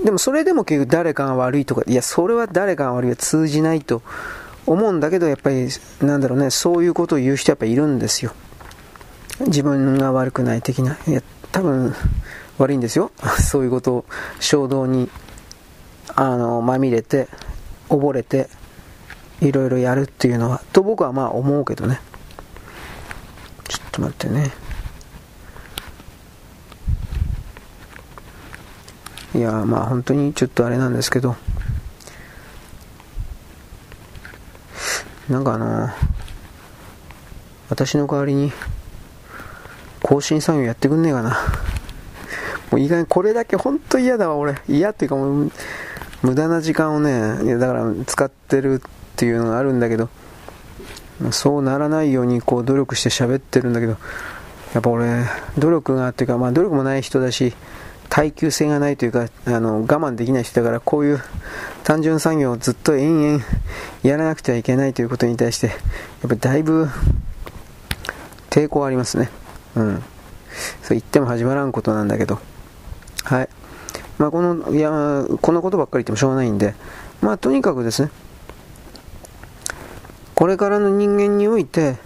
[0.07, 4.03] でもそれでも結局誰かが悪いとか、いや、それは誰かが悪いは通じないと
[4.65, 5.67] 思うんだけど、やっぱり、
[6.01, 8.33] なんだろうね、そういうことを言う人やっぱいるんですよ。
[9.41, 10.97] 自分が悪くない的な。
[11.09, 11.93] いや、多分、
[12.57, 13.11] 悪いんですよ。
[13.43, 14.05] そういうことを
[14.39, 15.11] 衝動に、
[16.15, 17.27] あの、まみれて、
[17.89, 18.49] 溺れて、
[19.41, 22.01] いろいろやるっていうのは、と僕はまあ思うけどね。
[23.67, 24.53] ちょっと待ってね。
[29.37, 31.37] いやまあ本当にちょっとあれなんですけど。
[35.29, 35.91] なんかあの
[37.69, 38.53] 私の代わりに
[40.01, 41.37] 更新作業やってくんねえかな。
[42.71, 44.55] もう意外にこれだけ本当嫌だわ俺。
[44.69, 45.53] 嫌っていうかもう
[46.23, 48.81] 無駄な時間をねいやだから使ってるっ
[49.17, 50.09] ていうのがあるんだけど。
[51.31, 53.99] そうならないようにこう努力して喋ってるんだけど。
[54.73, 55.25] やっぱ俺
[55.59, 57.53] 努力がっていうかまあ努力もない人だし。
[58.09, 61.21] 耐久性がないというかあの我慢できない人だからこういう
[61.85, 63.45] 単純作業をずっと延々
[64.03, 65.77] やらなくてはいけないということに対してやっ
[66.23, 66.89] ぱりだいぶ
[68.51, 69.31] 抵抗ありますね。
[69.75, 70.03] うん。
[70.83, 72.41] そう言っても始まらんことなんだけど。
[73.25, 73.49] はい。
[74.19, 74.91] まあこのいや
[75.43, 76.75] このことばっかり言ってもしょうがないんで。
[77.21, 78.11] まあとにかくですね。
[80.35, 81.97] これからの人間において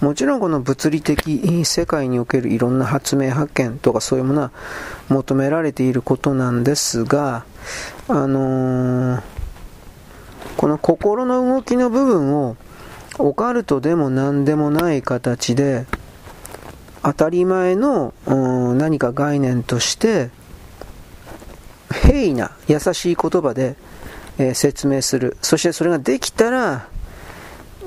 [0.00, 4.50] もちろんこの物理的世界におけるいろんな発明発見とかそういうものは
[5.08, 7.44] 求められていることなんですが、
[8.08, 9.22] あのー、
[10.56, 12.56] この心の動きの部分を
[13.18, 15.86] オカルトでも何でもない形で
[17.02, 20.30] 当たり前の何か概念として
[21.90, 23.76] 平易な優しい言葉で、
[24.38, 25.36] えー、説明する。
[25.40, 26.88] そしてそれができたら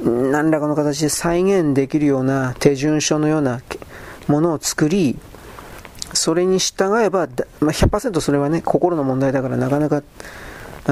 [0.03, 3.61] 何らかの形で再現できるような手順書のような
[4.27, 5.17] ものを作り、
[6.19, 7.27] それに従えば、
[7.61, 10.03] まあ、100%それはね、心の問題だからなかなか、
[10.87, 10.91] う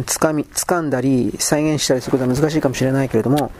[0.00, 3.52] んつかみ、掴んだり、再現したりすることは難しいかもしれないけれども、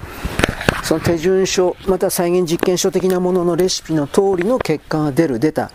[0.82, 5.70] その手順書、また再現実験書的なもののレシピの通りの結果が出る、出た、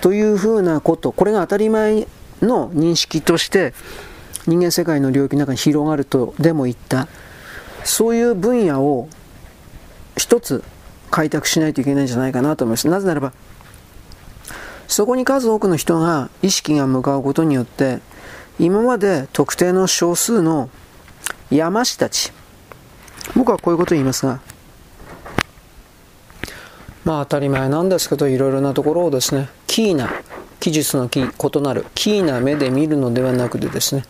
[0.00, 2.08] というふうなこと、これが当たり前
[2.42, 3.74] の認識として、
[4.48, 7.06] 人間世界の領域の中に広がるとでも言った。
[7.84, 9.08] そういう分野を
[10.16, 10.64] 一つ
[11.12, 12.88] 開拓しないといけないんじゃないかなと思います。
[12.88, 13.32] なぜならば、
[14.88, 18.00] そこに数多くの人が意識が向かうことによって、
[18.58, 20.70] 今まで特定の少数の
[21.50, 22.32] 山師たち、
[23.34, 24.40] 僕はこういうことを言いますが、
[27.04, 30.10] まあ当たり前なんですけど、いろいろなところをですね、キーな、
[30.60, 34.04] 技術の異なる、キーな目で見るのではなくてですね、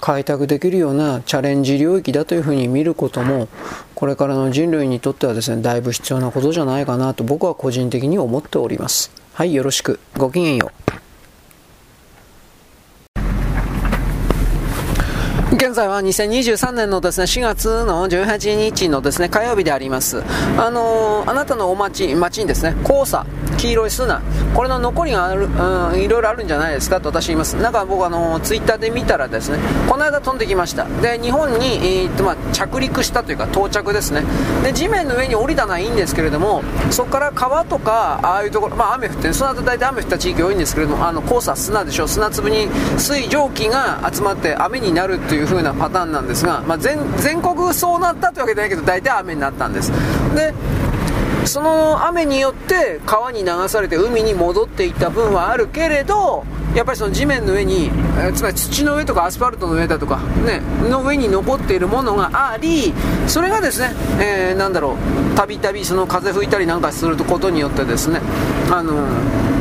[0.00, 3.48] 開拓できるようなチャレンジ領域だというふうに見ることも
[3.94, 9.10] これからの人類にとってはですねだいぶ必要なことじゃないかなと僕は個人的に思っております。
[9.38, 10.00] はいよろしく。
[10.16, 11.07] ごきげんよう。
[15.58, 20.22] 現在は2023年のですね4月の18日のですね火曜日であります。
[20.56, 24.22] あのー、あなたのお町町にですね黄砂黄色い砂
[24.54, 27.56] これの残りがある、うん、いろいろあるんじゃないですかと私言います。
[27.56, 30.84] なんか僕あのツイッターで見たらですねこの間飛んできました。
[31.02, 34.22] で日本に、えー、っとまあ、着陸したというか到着ですね。
[34.62, 49.90] で地面の上に降りたのはいいんですけれどもそこから川とかああいうところまあ雨降ってその後大体雨降った地域多いんですけれどもあの黄砂砂でしょう砂粒に水蒸気が集まって雨になるっていう風なパターンなんですが、まあ、全全国そうなったというわけじゃないけど大体雨になったんです。
[50.34, 50.52] で
[51.44, 57.90] その雨によって川に流されて海に戻っていった分はあるけれどやっぱりその地面の上に、
[58.34, 62.92] つまり土の上とかアスファルトの上だとか、ね、の上に残っているものがあり
[63.26, 64.96] それがですね、えー、なんだろ
[65.32, 68.20] うたびたびその風吹いたりなんかすることによってですね
[68.70, 69.08] あの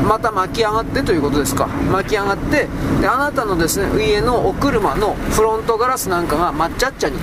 [0.08, 1.68] また巻き上がってということですか。
[1.92, 2.68] 巻き上がって
[3.02, 7.18] であなたのですね家のお車のフロントガラスなんかが抹茶っ茶に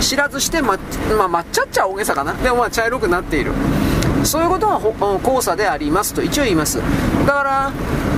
[0.00, 0.78] 知らずして、ま
[1.18, 2.32] まあ、抹茶っ茶は大げさかな。
[2.34, 3.52] でもまあ茶色くなっている。
[4.24, 4.80] そういうことが
[5.20, 6.78] 黄砂でありますと一応言います。
[7.26, 7.72] だから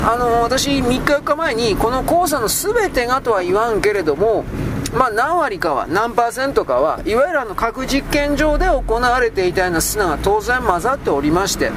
[0.04, 4.44] あの私3日4日前にこの黄砂の全てがとは言わんけれども
[4.92, 11.70] まあ、何割かは、何パーセントかは、いわゆるあの核実験場で行われていたような砂が当然混ざっておりまして、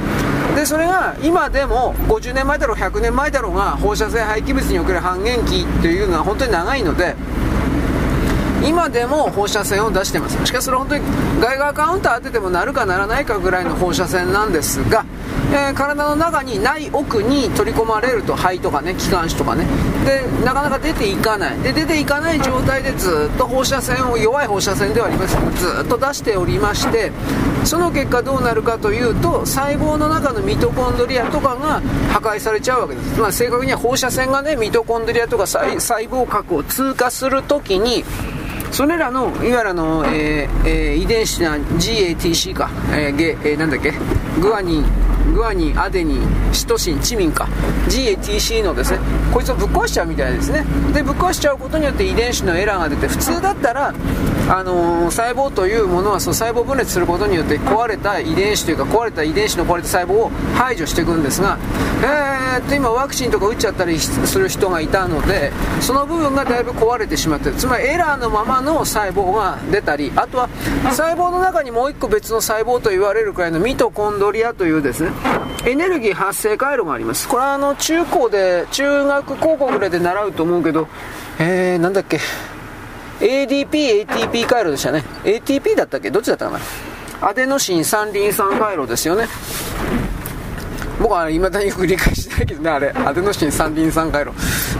[0.54, 7.16] で、それが今でも50年前だろう、100年前だろうが、放射性廃棄物における半減期というのは本当に長いので、
[8.64, 10.44] 今でも放射線を出してます。
[10.46, 11.04] しかしそれ本当に
[11.40, 15.04] 外側カウンター当ててもなるかならないかぐらいの放射線なんですが、
[15.52, 19.66] えー、体の中にない奥に取り込まれると肺とかね気管支とかね。
[20.04, 21.58] でなかなか出ていかない。
[21.60, 25.36] で出ていかない状態でずっと放射線を弱い放射線ではあります。
[25.36, 27.12] けどずっと出しておりまして
[27.64, 31.80] その結果どうなるかというと細胞の中のミトコンドリアとかが
[32.12, 35.74] 破壊されちゃうわけです、まあ、正確には放射線がねミトコンドリアとか細
[36.08, 38.04] 胞核を通過するときに
[38.76, 43.90] それらのいわゆるの、えーえー、遺伝子な GATC か、えーゲえー、なんだっけ？
[44.38, 44.84] グアニン。
[45.34, 47.48] グアニン、アデニン、シトシン、チミンか。
[47.88, 48.98] GATC のですね
[49.32, 50.64] こいつをぶっ壊しちゃうみたいですね。
[50.92, 53.94] でぶっ壊しちゃうことによって遺伝子のエラーが出て普通だったら
[54.48, 61.58] あのー、細胞というものはその細胞分裂することによって壊れた遺伝子というか壊れた遺伝子の壊れた細胞を排除していくんですが、
[62.02, 70.48] えー、っと今ワクチンとか打っちゃったりする人がいたのでその部分がだいぶ壊れてしまってつまりエラーのままの細胞が出たりあとは
[70.90, 75.10] 細胞の中にもう1個別の細胞と言われるくらいのミトコンドリアというですね
[75.64, 80.86] エネルギー発生回路がありますこれはあの中高で中学高校ぐらいで習うと思うけど
[81.38, 82.18] えー、なんだっけ
[83.20, 85.02] ADP、ATP 回路でしたね。
[85.24, 86.10] ATP だったっけ？
[86.10, 86.58] どっちだったか
[87.20, 87.28] な？
[87.28, 89.26] アデノシン三リン酸回路ですよね。
[91.00, 94.32] 僕はいまだによく理解しないけどね、あれ、アデノシン三リン酸回路。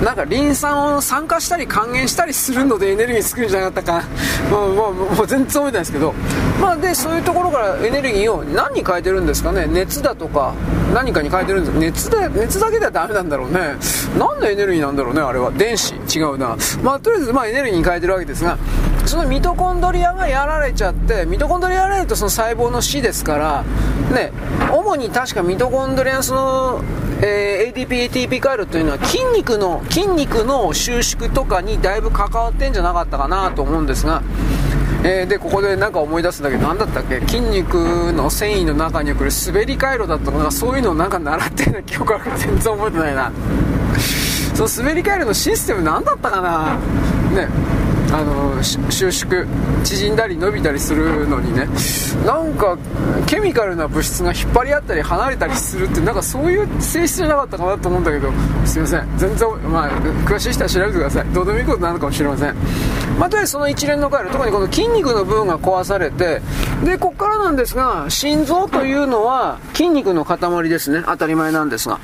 [0.03, 4.09] なんかリン酸を酸化したり還元したりするのでエネルギー作るんじゃなかったか
[4.51, 6.13] もうもうもう全然覚えてないですけど、
[6.61, 9.67] まあ、でそういうところからエネルギーを何に変えてるんですかね。
[9.67, 10.55] 熱だとか
[10.93, 13.77] 何かに変えてるんです熱で熱だけではダメなんだろうね。
[14.19, 15.51] 何のエネルギーなんだろうねあれは。
[15.53, 15.95] 電子。
[16.15, 16.57] 違うな。
[16.83, 18.59] まあとりあえずまあエネルギーに変えてるわけですが
[19.07, 23.65] そのミトコンドリアがやられちゃってミトコンドリアやられるとその細胞の死ですから
[24.13, 24.33] ね
[24.73, 26.83] 主に確かミトコンドリアのその
[27.19, 34.23] えー、ADP、ATP 回路というのは筋肉の、筋肉の収縮とかにだいぶ関わってんじゃなかったかなと思うんですが、
[35.03, 37.21] えー、で、ここでなんか思い出すんだけど、何だったっけ？
[37.21, 43.33] 筋肉の繊維の中に来る滑り回路だったかそういうのをなんか習ってるような記憶ある全然覚えてないな。
[44.55, 46.75] その滑り回路のシステム何だったかな？
[47.35, 47.49] ね。
[48.17, 49.45] あの収縮
[49.85, 51.69] 縮んだり伸びたりするのにね。
[52.25, 52.79] なんか
[53.27, 58.33] ケミカルな物質が引っ張り合ったり離れたりするってなんかそういう性質じゃなかったかなと思うんだけど。
[58.65, 59.09] すいません。
[59.19, 59.91] 全然、まあ、
[60.25, 61.27] 詳しい人は調べてください。
[61.27, 62.55] どうでもいいことなのかもしれません。
[63.19, 66.41] まあ、とりあえずその一連の回路特にこの筋肉の部分が壊されて
[66.85, 71.03] でここからなんですが心臓というのは筋肉の塊ですね。
[71.05, 72.01] 当たり前なんですが。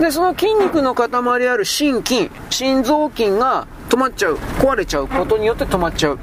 [0.00, 1.08] でその筋肉の塊
[1.48, 4.36] ある心筋心臓筋が止まっちゃう。
[4.58, 5.06] 壊れちゃう。
[5.06, 6.18] ことによって止まっちゃう。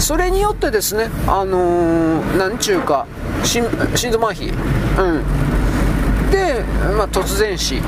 [0.00, 3.06] それによってですねあのー、なんちゅうか
[3.44, 3.62] 心
[4.10, 4.52] 臓麻痺。
[5.00, 6.30] うん。
[6.32, 6.64] で、
[6.96, 7.80] まあ、突然死。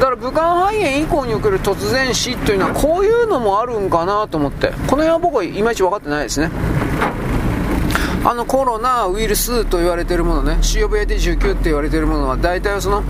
[0.00, 4.70] だから武漢肺炎以降における突然死というのはこういうのもあるんかなと思って。
[4.70, 6.50] この辺は僕はいまいち分かってないですね。
[8.24, 10.58] あのコロナウイルスと言われてるものね。
[10.60, 13.04] COVID-19 って言われてるものは大体その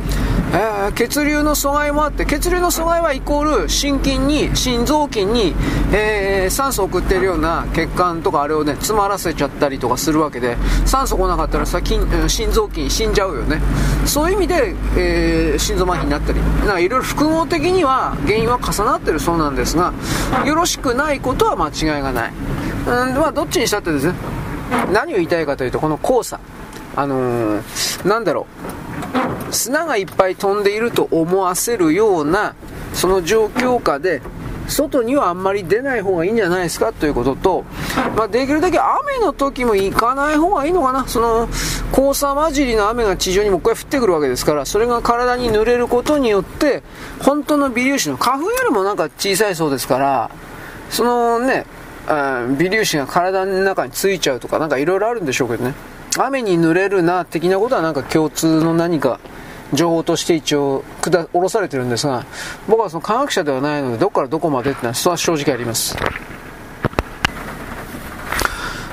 [0.50, 5.54] えー、血流の阻害もあって血流の阻害はイコール心筋に心臓筋に、
[5.92, 10.56] えー、酸素を送っているような血管とかあれをね詰まらせちゃったりとかするわけで
[10.86, 13.60] 酸素来なかったらさ筋心臓筋死んじゃうよね。
[14.06, 16.38] そういう意味で、えー、心臓麻痺になったり。
[16.38, 19.92] いろいろ複合的には原因は重なってるそうなんですが
[20.46, 22.32] よろしくないことは間違いがない。
[22.86, 24.14] うんまあどっちにしたってですね
[24.92, 26.40] 何を言いたいかというとこの黄砂。
[26.96, 28.46] あのー、なんだろ
[28.86, 28.87] う。
[29.50, 32.54] 砂がいっぱい飛んでいると思わせるような
[32.92, 34.22] その状況下で
[34.68, 37.64] 外にはあんまり出ない方がいいんじゃないですかということと、
[38.16, 41.08] まあ、できるだけ雨の時も行かない方がいいのかな。
[41.08, 41.48] その
[41.94, 46.82] 黄砂混じりの雨が地上にもう一回降ってくるわけですからそれが体に濡れることによって
[47.20, 50.30] 本当の微粒子の花粉よりもなんか小さいそうですから
[50.90, 51.64] そのね
[52.58, 55.74] 微粒子が体の中についちゃうとかなんかいろいろあるんでしょうけどね。
[56.26, 59.20] 雨に濡れるな的なことはなんか共通の何か
[59.72, 62.24] 情報として一応下ろされてるんですが
[62.68, 65.96] 僕はその科学者ではないのでどこからどこまでってのはそれは正直あります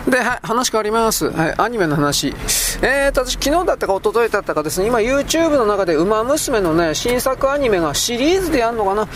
[0.08, 1.30] で、はい、話変わります。
[1.32, 2.34] はい、アニメの話。
[2.82, 9.08] えーと、私昨日だったか一昨日だったかですね、今 YouTube の中でウマ娘のね、新作アニメがシリーズでやるのかな、うん、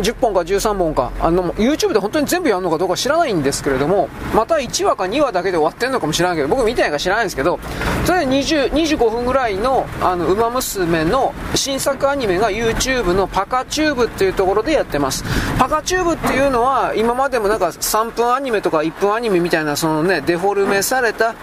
[0.00, 7.58] 10本か13本か、あの、YouTube で本当に全部やるのかどうか知らないんですけれども、また1話か2話だけで終わってるのかもしれないけど、僕見てないから知らないんですけど、
[8.04, 15.24] それで20 25分ぐらいの、あの、ウマ娘の新作アニメが YouTube のパカチューブっていうところでやってます。
[15.58, 21.34] パカチューブっていうのは、今までもなんか3分アニメとか1分アニメみたいな、そのね、デフォルメされた、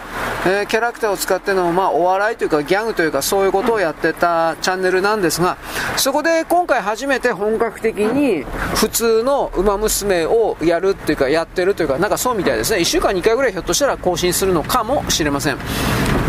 [0.45, 5.57] えー、キャラクターを使っての、まあ、お笑いというかギャグというかそういうことをやってたチャンネルなんですが、
[5.97, 8.43] そこで今回初めて本格的に
[8.75, 12.79] 普通のウマ娘をやるっていうか、やってるというか、なんかそうみたいですね。
[12.79, 15.57] 1週間2回ぐらいひょっとしたら更新するのかもしれません。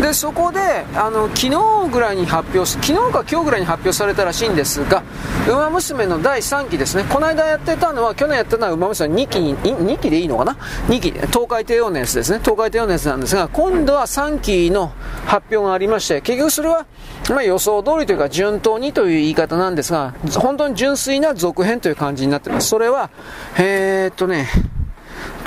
[0.01, 5.03] で、そこで、あの、昨日ぐらいに発表、昨日か今日ぐらいに発表されたらしいんですが、
[5.49, 7.03] ウマ娘の第3期ですね。
[7.09, 10.55] この間やってたのは、去年やってたのはウマ娘2期に、2期でいいのかな
[10.87, 12.39] ?2 期、東海帝王のやつですね。
[12.43, 14.91] 東海帝王のやつなんですが、今度は3期の
[15.25, 16.85] 発表がありまして、結局それは、
[17.29, 22.67] まあ、予想通りというか順当にという言い方なんですが、本当に純粋な続編という感じになってます。
[22.67, 23.09] それは、
[23.57, 24.47] えー、っとね、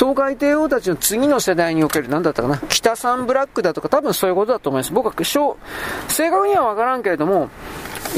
[0.01, 4.95] 東海帝王たちの次の世代における、何だったかな、北三ブラックだとか、多分そういうことだと思います。
[4.95, 5.13] 僕は、
[6.09, 7.51] 正確にはわからんけれども、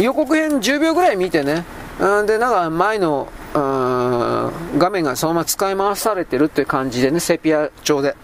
[0.01, 1.65] 予告編10秒ぐらい見てね、
[1.99, 8.15] うんで、なんか前の、画面がそのまま使い回されてるっていう感じでね、セピア調で。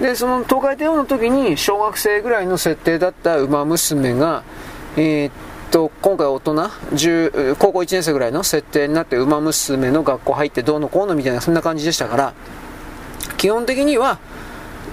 [0.00, 4.42] で、その東海帝王の時に小学生ぐらいの設定だった馬娘が、
[4.96, 5.32] えー、っ
[5.70, 6.54] と、今回大人、
[7.58, 12.32] 高校1年生ぐらいの設定になって馬娘の学校入ってどうのこうのみたいな、そんな感じでしたから、
[13.42, 14.20] 基本的には、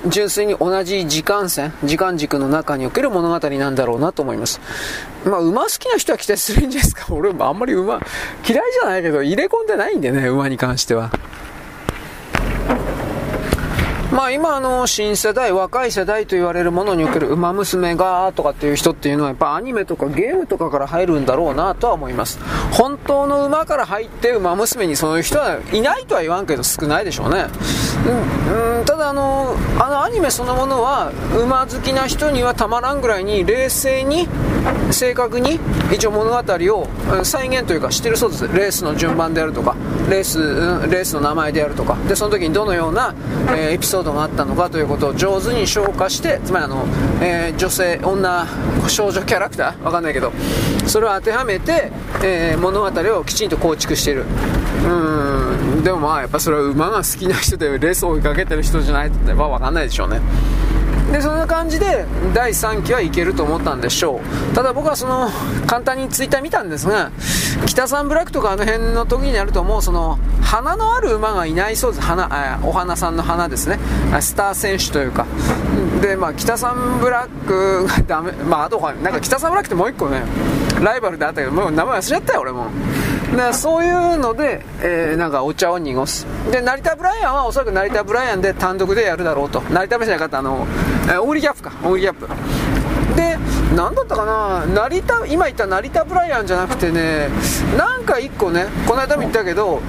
[0.08, 4.60] 純粋に同じ時間線、時間軸の中における物語なんだろうなと思います。
[5.24, 7.14] まあ、馬好きな人は期待するんじゃないですか。
[7.14, 8.00] 俺もあんまり馬、
[8.44, 11.12] 嫌いじゃないけど、入れ込んでないんでね、馬に関しては。
[14.12, 22.40] まあ今の新世代、若い世代と言われるものにおける馬娘がとかっていう人っていうのはやっぱアニメとかゲームとかから入るんだろうなとは思います。
[22.72, 27.46] 本当の馬から入って馬娘にそういう人はいないとは言わんけど少ないでしょうね。
[28.80, 34.28] うん、ただあの、あのアニメそのものは馬好きな人にはたまらんぐらいに冷静に
[34.92, 35.60] 正確に
[35.94, 36.88] 一応物語を
[37.24, 38.48] 再現というかしてるそうです。
[38.48, 39.76] レースの順番であるとか、
[40.10, 40.40] レース、
[40.90, 43.14] レースの名前であるとか、で、その時にどのような、
[43.50, 46.86] えー、エピソードソードがあったのかということを上手に消化してつまりあの、
[47.22, 48.46] えー、女性女
[48.88, 49.84] 少女キャラクター？
[49.84, 50.32] わかんないけど
[50.88, 51.92] それを当てはめて、
[52.24, 54.24] えー、物語をきちんと構築している。
[54.86, 55.84] うん。
[55.84, 60.22] でもまあやっぱそれは馬が好きな人でレースを追いかけてる人じゃないとわかんないでしょうね。
[61.12, 64.56] でそんな感じで第3期はいけると思ったんでしょう。
[64.56, 65.30] ただ僕はその
[65.66, 67.12] 簡単にツイッター見たんですが
[67.66, 72.06] 北三ブラックとかあの辺の時になるともうその花のある馬がいないそうです。
[72.06, 73.80] 花お花さんの花ですね。
[74.22, 75.26] スター選手というか。
[76.02, 80.24] でまあ北三ブラックがダメまああとなんか北三ブラックってもう一個ね
[80.82, 82.68] ライバルであったけどもう名前忘れちゃったよ俺も。
[83.36, 86.26] でそういうので、えー、なんかお茶を濁す。
[86.52, 89.62] で成田ブライアンはおそらく成田ブライアンで単独でやるだろうと。
[89.62, 90.66] 成田ブじゃなかったあの
[91.06, 91.72] えー、オーリーキャップか。
[91.84, 93.16] オーリーキャップ。
[93.16, 93.38] で
[93.76, 94.66] 何だったかな？
[94.66, 97.30] 成田今言った成田ブライアンじゃなくてね
[97.78, 99.82] なんか1個ねこの間も言ったけど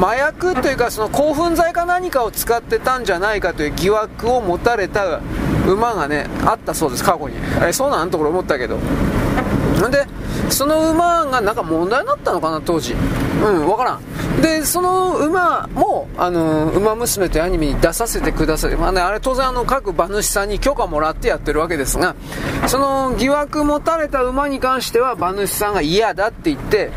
[0.00, 5.20] 麻薬というかその興奮剤か何かを使ってたんじゃないかという疑惑を持たれた
[5.68, 7.04] 馬がねあったそうです。
[7.04, 7.36] 過去に。
[7.62, 8.10] えそうなん？
[8.10, 8.78] ところ思ったけど。
[9.90, 10.06] で
[10.50, 12.94] その馬がなんか問題になったのかな当時。
[12.94, 14.00] うん分からん。
[14.40, 22.14] でその馬も「あの馬娘」というアニメに出させてください、まあね、あれ当然あの各馬主さんに許可もらってやってるわけですが
[22.66, 26.90] その疑惑持たれた馬に関しては馬主さんが嫌だって言って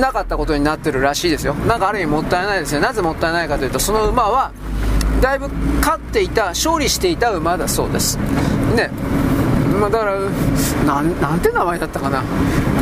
[0.00, 1.54] なかったことになってるらしいですよ。
[1.54, 4.52] なんかある意味もったいないですねなぜもったいないかというとその馬は
[5.20, 5.48] だいぶ
[5.80, 8.18] 勝っていた勝利していた馬だそうです。
[8.74, 8.90] ね。
[9.82, 10.14] まあ、だから
[10.86, 12.22] なんなんて名前だったかな？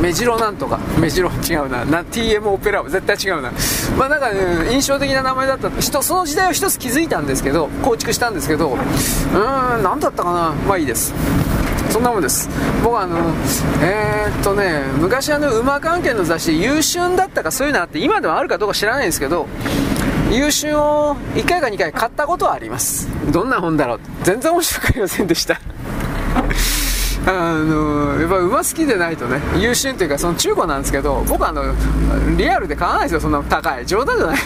[0.02, 0.78] 目白なんとか。
[1.00, 1.82] 目白違うな。
[1.86, 3.50] な TM オペラ絶対違うな。
[3.96, 5.70] まあなんか、ね、印象的な名前だった。
[5.80, 10.52] 人その時代を一つ気づいたんですけど構築したんですけどうーん何だったかな？
[10.68, 11.14] まあいいです。
[11.88, 12.50] そんなもんです。
[12.84, 13.16] 僕はあの
[13.82, 19.46] えー、っとね昔あの馬関係の雑誌で優秀だったかそういうのあって今でもあるかどうか知らないんですけど
[20.30, 23.08] 優秀を1回か2回買ったことはあります。
[23.32, 24.00] どんな本だろう？
[24.22, 25.58] 全然面白くありませんでした。
[27.26, 31.62] あのやっぱ馬好きでないとね優秀というかその中古なんですけど僕あの
[32.36, 33.86] リアルで買わないですよそんな高い。
[33.86, 34.38] 冗談じゃない。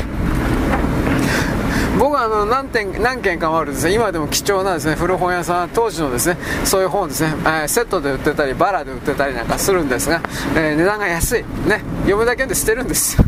[1.97, 4.97] 僕はあの何点何件かもあるですね今でも貴重なですね。
[4.97, 10.20] 古本屋さん当時のですねそういう本ですね、えー、セットで売ってたりバラで売ってたりなんかするんですが、
[10.57, 11.43] えー、値段が安い。
[11.68, 11.83] ね。
[12.01, 13.25] 読むだけで捨てるんですよ。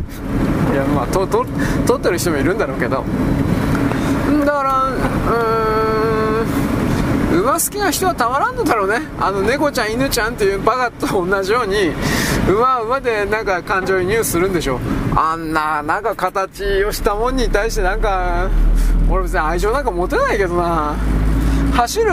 [0.73, 1.45] いやまあとと
[1.87, 3.05] 取ってる人もいるんだろうけど。
[4.45, 4.91] だから
[7.47, 9.07] 馬好きな人はたまらんのだろうね。
[9.17, 11.93] あの猫ちゃん犬ちゃんっていうバカと同じように
[12.49, 14.81] 馬は馬でなんか感情移入するんでしょ
[15.15, 18.49] あんななんか形をしたもんに対してなんか
[19.09, 20.93] 俺別に愛情なんか持てないけどな。
[21.73, 22.11] 走る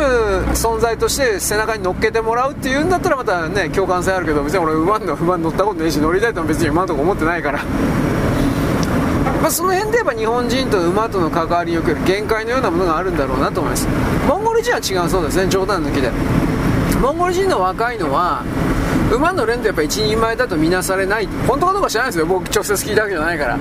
[0.52, 7.58] 存在として背中に乗っけてもらうっていうんだったらまたね共感性あるけど別に俺馬の馬に乗ったことないし乗りたいとも別に今のとこ思ってないから。
[9.44, 13.86] まあ、その辺で言えば日本人と馬との関わりにおける限界のようなものがあるんだろうなと思います。
[14.26, 16.10] モンゴル人は違うそうですね冗談抜きで。
[17.02, 18.42] モンゴル人の若いのは
[19.12, 21.26] 馬の連ってやっぱ一人前だと見なされない。
[21.46, 22.26] 本当かどうか知らないですよ。
[22.26, 23.58] 僕直接聞いたわけじゃないから。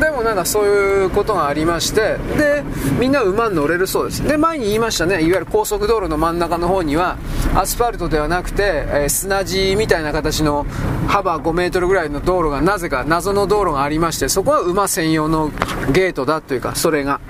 [0.00, 2.18] でもなんかそういうことがありまして。
[2.36, 2.62] で
[2.98, 4.26] みんな馬に乗れるそうです。
[4.26, 5.16] で前に言いましたね。
[5.16, 7.16] いわゆる高速道路の真ん中の方には
[7.54, 10.66] アスファルトではなくて、えー、砂地みたいな形の
[11.08, 15.50] 幅5メートルぐらいの道路がなぜか謎の道路がありましてそこは馬専用の
[15.92, 17.20] ゲートだというかそれが。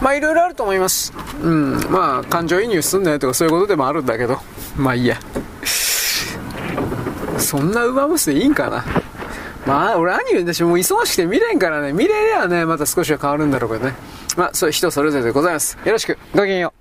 [0.00, 1.12] まあいろいろあると思います。
[1.42, 1.80] うん。
[1.90, 4.38] まあ感情移入すんなよとかそういうことでもあるんだけど。
[4.76, 5.16] まあいいや。
[7.54, 8.84] そんな馬娘いいんかな？
[9.64, 13.94] まあ、俺アニメだし、もう忙しくて見れんからね、見れりゃね、また少しは変わるんだろうけどね。
[14.36, 15.78] まあ、そういう人それぞれでございます。
[15.84, 16.80] よろしく、ごきげんよう。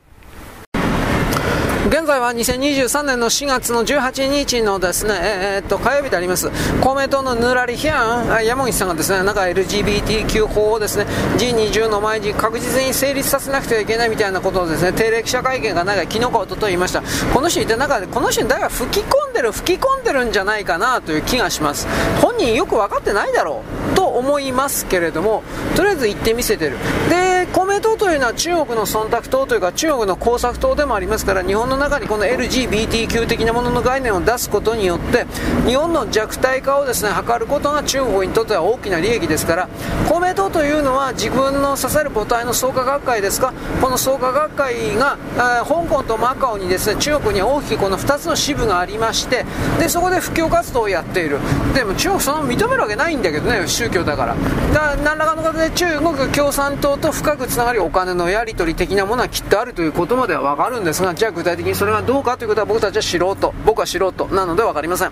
[1.90, 6.50] 現在は2023年の4月の18日のですね、えー、っと、火曜日であります。
[6.82, 11.06] 公明党のぬらりひゃん、山口さんがですね、なんか LGBTQ 法をですね、
[11.38, 17.04] G20 の前に確実に成立させなくてはいけないみたいなことをですね、定例記者会見がなんか昨日か一昨日言いました。
[17.32, 21.88] この人言ってなんか、この人誰か吹き込んでる、吹き込んでるんじゃないかなという気がします。
[22.22, 25.44] 本人よく分かってないだろうと思いますけれども、
[25.76, 26.78] とりあえず行ってみせてる。
[27.10, 35.28] で、公明党というのは中国の忖度党というか中国の工作党でもありますから、日本の中にこの LGBTQ 的なものの概念を出すことによって
[35.68, 39.70] 日本の弱体化をですね図ることが中国にとっては大きな利益ですから
[40.10, 49.46] 公明党というのは自分の支える母体の創価学会ですかこの創価学会が、えー、香港とマカオにですね中国に大きくこの2つの支部がありまして
[49.80, 51.38] でそこで布教活動をやっている。
[51.76, 54.36] でも中国その認めるわけないんだけどね宗教だから。
[54.74, 65.12] だ何らかの形で中国共産党と深くつながりお金のやり取り的なものはきっとあるということまでは分かるんですがじゃあ具体的的にそれがどうかということは僕たちは素人僕は素人なので分かりません。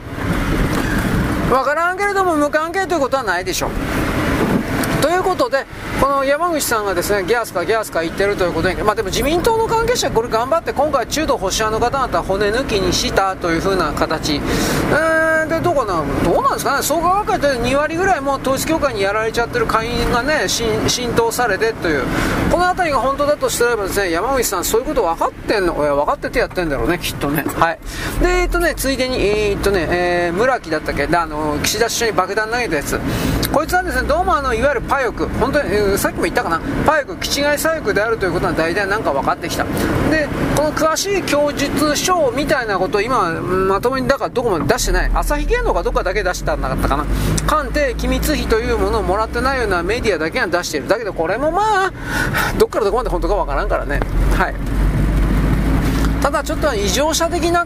[1.50, 3.72] 分からんけれども無関係ということはないでしょう。
[5.02, 5.66] ということで、
[6.00, 22.04] この山口さんがですねギャスかギャスか言ってるということで、まあ、でも自民党の関係者、これ頑張って今回、中道保守派の方々は骨抜きにしたというふうな形、えー、でどうかな、どうなんですかね、創価学会って2割ぐらいもう統一教会にやられちゃってる会員がね浸透されてという、
[22.52, 27.44] この辺りが本当だとしたらですね山口さん、そういうこと分かってんの、いや分かっててやってんだろうね、きっとね。
[27.44, 27.80] はい。
[28.22, 31.08] でえ、っとね、ついでに、えー、っとねえー、村木だったっけ？
[31.16, 33.00] あの、岸田首相に爆弾投げたやつ、
[33.52, 39.64] こいつはですねどうもあのいわゆるパヨク、本当に、えー、さっきも言ったかな、パヨク、気違い左翼であるということは大体なんか分かってきた。
[39.64, 45.12] で、この詳しい供述書みたいなことを今、まともにだからどこまで出してない。
[45.14, 47.06] 朝日芸能かどっかだけ出したんなかったかな。
[47.48, 50.88] 官邸機密費というものをもらってないようなメディアだけが出している。
[50.88, 51.92] だけどこれもまあ、
[52.58, 54.00] どっからどこまで本当か分からんからね。
[54.36, 54.56] はい。
[56.22, 57.66] ただちょっと異常者的な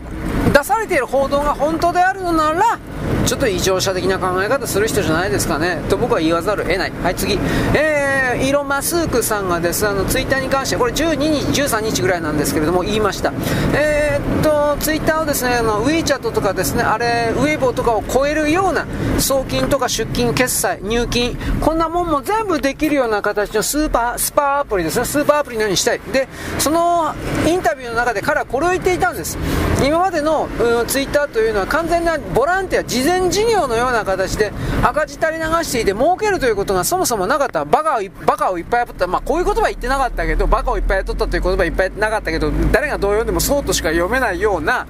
[0.55, 2.79] 出されている報道が本当であるのなら
[3.25, 5.81] ちょっと異常者的な考え方する人じゃないですかね。
[5.89, 6.91] と僕は言わざるを得ない。
[7.03, 7.33] はい次。
[7.33, 13.31] えー、イーロン・マスクさんがですあのツイッターに関してこれ12日13日ぐらいなんですけれども言いました。
[13.73, 18.85] えー、っとツイッターをですねあのウィーチャットとかですねあれウェイボーとかを超えるような
[19.19, 25.99] 送金とか出金決済入金こんなもんも全部できるような形のスーパースパーアプリですねスーパーアプリのようにしたい。
[26.11, 26.27] で
[26.59, 27.13] その
[27.47, 29.37] インタビューの中で彼はこれを言っていたんです。
[29.85, 30.47] 今までの、
[30.79, 34.51] うん、ツイッターというのは完全なボランティア事前事業のような形で
[34.83, 37.65] 赤字垂れ流していて儲けるということがそもそもなかった。
[37.65, 44.87] バカをバカをいっぱいやった、まあ、こういう言葉言ってなかったけどバカをいっぱいやったという言葉いっぱいなかったけど誰がどう読んでもそうとしか読めないような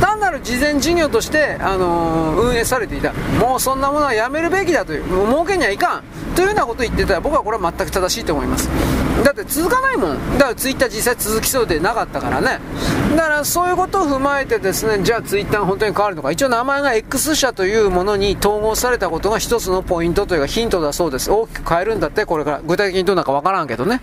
[0.00, 3.12] 単なる事前事業として、あのー、運営されていた。
[3.40, 5.04] もうそんなものはやめるべきだという。
[5.04, 6.02] もう儲けにはいかん。
[6.34, 8.68] というようなことを言ってたら僕はこれは全く正しいと思います。
[9.24, 10.38] だって続かないもん。
[10.38, 12.60] だからツイッター実際続きそうでなかったからね。
[13.16, 16.30] だからそういうことを踏まえてですねじゃあツイッター本当に変わるのか。
[16.30, 21.30] 一応名前が X 社というものに統合されたことが一つのポイントというかヒントだそうです。
[21.30, 22.57] 大きく変えるんだってこれから。
[22.64, 24.00] 具体的にどうなるかわからんけどね。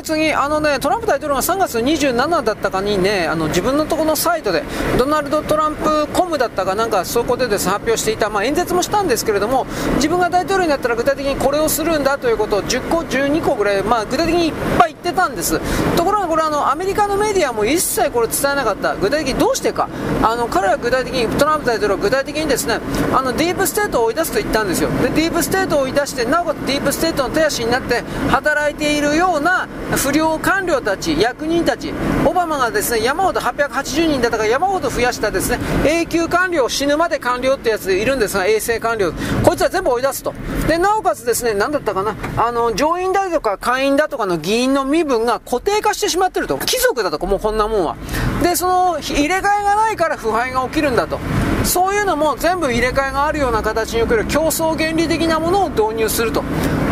[0.00, 4.62] はい次あのねトランプ大統領が3月27だったかにねあの自分のところのサイトで
[4.96, 15.60] ドナルド・トランプコムだったかなんかそこでです発表していた、まあ、演説もしたんですけれども自分が大統領になったら具体的にこれをするんだということを10個12個ぐらい、まあ、具体的にいっぱい言ってたんです。
[15.96, 18.96] ところがこれあのアメリカのメディアも一切これ伝えなかった。
[18.96, 19.88] 具体的にどうしてか。
[20.22, 22.80] あの彼は具体的にトランプ大統領は具体的にですね
[23.12, 24.90] あのディープステートを追い出すと言ったんですよ。
[25.02, 31.92] でディープステートを追い出してなおかつディープステートの手足になって働いているような不良官僚たち、役人たち、
[32.24, 39.12] オバマがですね、山ほど880人だったから山ほど増やしたですね、永久官僚、死ぬまで官僚ってやついるんですが、衛生官僚。
[39.44, 40.32] こいつは全部追い出すと。
[40.68, 46.58] で、なおかつですね、何だったかな、あの、上院だとか下院だとかの議員の身分が固定化してしまってると。
[46.58, 47.96] 貴族だとか、もうこんなもんは。
[48.42, 51.18] で、その、入れ替えがないから腐敗が起きるんだと。
[51.64, 56.42] そういうのも全部入れ替えがあるような形における競争原理的なものを導入すると。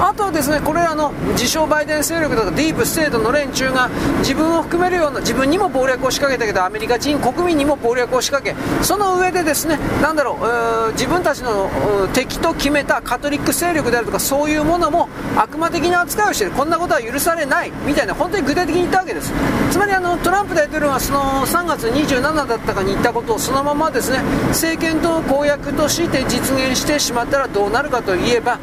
[0.01, 3.89] あとはですね、これらの自称バイデン勢力とかディープステートの連中が
[4.21, 10.39] 自分を含めるような、自分にも謀略を仕掛けたけど、アメリカ人国民にも謀略を仕掛け、その上でですね、なんだろ
[10.89, 11.69] う、自分たちの
[12.13, 19.33] 敵と決めたカトリック勢力であるとか、そういうものも悪魔的な扱いをしている、こんなことは許されないみたいな、本当に具体的に言ったわけです。
[19.71, 28.59] つまりあのトランプ大統領はその3月27だったかに言ったことをそのままですね、政権と公約として実現してしまったらどうなるかといえば、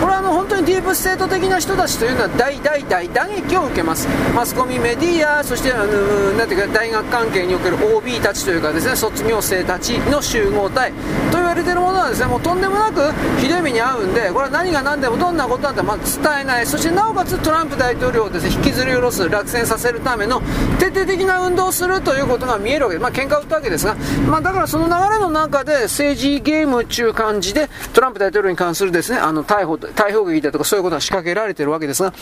[0.00, 4.08] これはあの本当にディープステート的な人たちというのは大大大打撃を受けます。
[4.34, 10.92] マスコミメディアそしてあのなんていうか大学関係における OB たちというかですね卒業生たちの集合体。
[11.30, 16.66] と言われているものはですねもうとんでもなくひどい目に遭うんでこれは何が何でもどんなことなんてまず伝えない。
[16.66, 20.40] そしてなおかつトランプ大統領をですね引きずり下ろす落選させるための
[20.78, 23.96] 徹底的な運動をするということが見えるわけでまあ喧嘩を打ったわけですが
[24.28, 32.12] まあだからその流れの中で政治ゲーム中感じでトランプ大統領に関するですねあの逮捕と逮捕劇だとかそういうことが仕掛けられてるわけですが、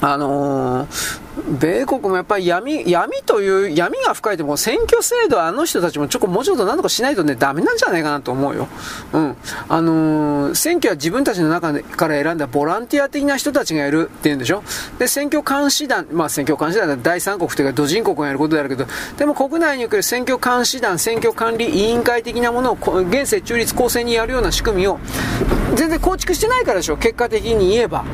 [0.00, 8.68] あのー、米国もやっぱり闇、闇という、闇が深いとも選挙制度はあの人たちもちょっともうちょっと何とかしないとね、ダメなんじゃないかなと思うよ。
[9.12, 9.36] うん。
[9.68, 14.62] あのー、選挙は自分たちの中から選んだボランティア的な人たちがやるっていうんでしょ
[14.98, 18.86] で、選挙監視団、まあ選挙監視団は第三国というか、土人国がやることであるけど、
[19.16, 25.00] でも国内における選挙監視団、選挙管理委員会的なものを現世中立公正にやるような仕組みを
[25.74, 28.04] 全然構築してないからでしょ、結果的に言えば。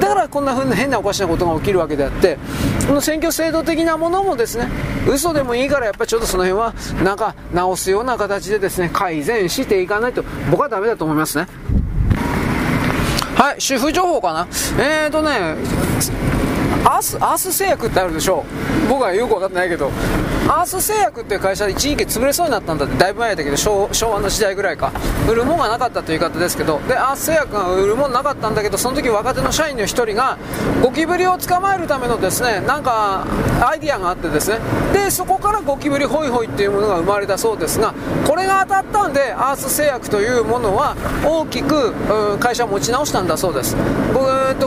[0.00, 2.38] だからこんな風な変なおかしなことが起きるわけであって
[2.86, 4.68] この選挙制度的なものもですね
[5.08, 6.74] 嘘でもいいからやっぱりちょっとその辺は
[7.04, 11.46] なんか直すような形でですね改善していかないと僕はダメだと思いますね。
[13.36, 14.46] はい主婦情報かな？
[14.78, 15.56] えーとね
[16.84, 18.44] アース、アース製薬ってあるでしょ
[18.88, 19.90] 僕はよく分かってないけど、
[20.48, 24.92] アース製薬っていう会社で一時期潰れそうになったんだってだいぶ前だけど昭和の時代ぐらいか。
[25.28, 26.80] 売るもんがなかったという言い方ですけど。
[26.88, 30.36] でアース製薬が売るもんなかったんだけどその時若手の社員の1人が
[30.82, 33.24] ゴキブリを捕まえるためのですねなんか
[33.60, 34.58] アイディアがあってですね。
[34.92, 37.94] でそこからゴキブリホイホイっていうものが生まれたそうですが
[38.26, 41.92] これが当たったんでアース製薬というものは大きく
[42.38, 43.76] 会社を持ち直したんだそうです。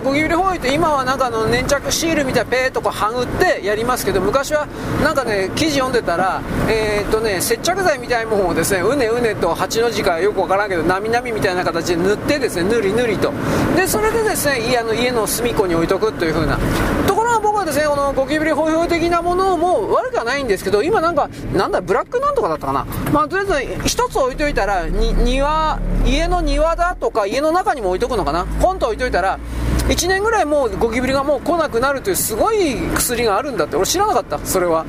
[0.03, 4.67] ゴキブリホイって今はなんかの粘着シールみたいなペーとこはぐってやりますけど昔は
[5.03, 13.34] なんかね記事読んでたらえー、っとね接着剤みたいなものをですねうねうねと8の字かよくわからんけどなみなみみたいな形で塗ってですねぬりぬりと。
[13.76, 16.59] でそれでですね家の家の隅っこに置いとくという風な。
[17.07, 22.86] ところが僕はですねこのゴキブリホイホイ的なものも悪くはないんですけど今なんかなんだブラックなんとかだったかな。
[23.11, 28.45] まあとりあえず一つ置いといたら庭家の庭だとか家の中にも置いとくのかな。
[28.61, 29.39] ポンと置いといたら
[29.88, 33.75] 1年ぐらいもうゴキブリがもう来なくなるというすごい薬があるんだって。
[33.75, 34.86] 俺知らなかったそれは。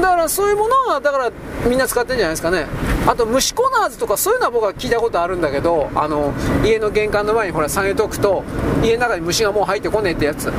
[0.00, 1.30] からそういうものはだから
[1.66, 2.66] みんな使ってるんじゃないですかね。
[3.06, 6.32] あと虫コナーズとかそういうのは僕は聞いたことあるんだけどあの
[6.64, 8.44] 家の玄関の前にほら下げとくと
[8.82, 10.52] 家の中に虫がもう入ってこねえってやつ。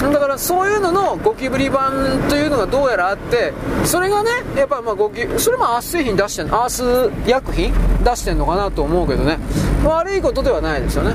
[0.00, 3.52] だからそういうののゴキブリ版というのがどうやらあって
[3.84, 7.74] それがねやっぱまあゴキそれもアース製品出してんアース薬品
[8.04, 9.38] 出してんのかなと思うけどね。
[9.84, 11.14] 悪いことではないですよね。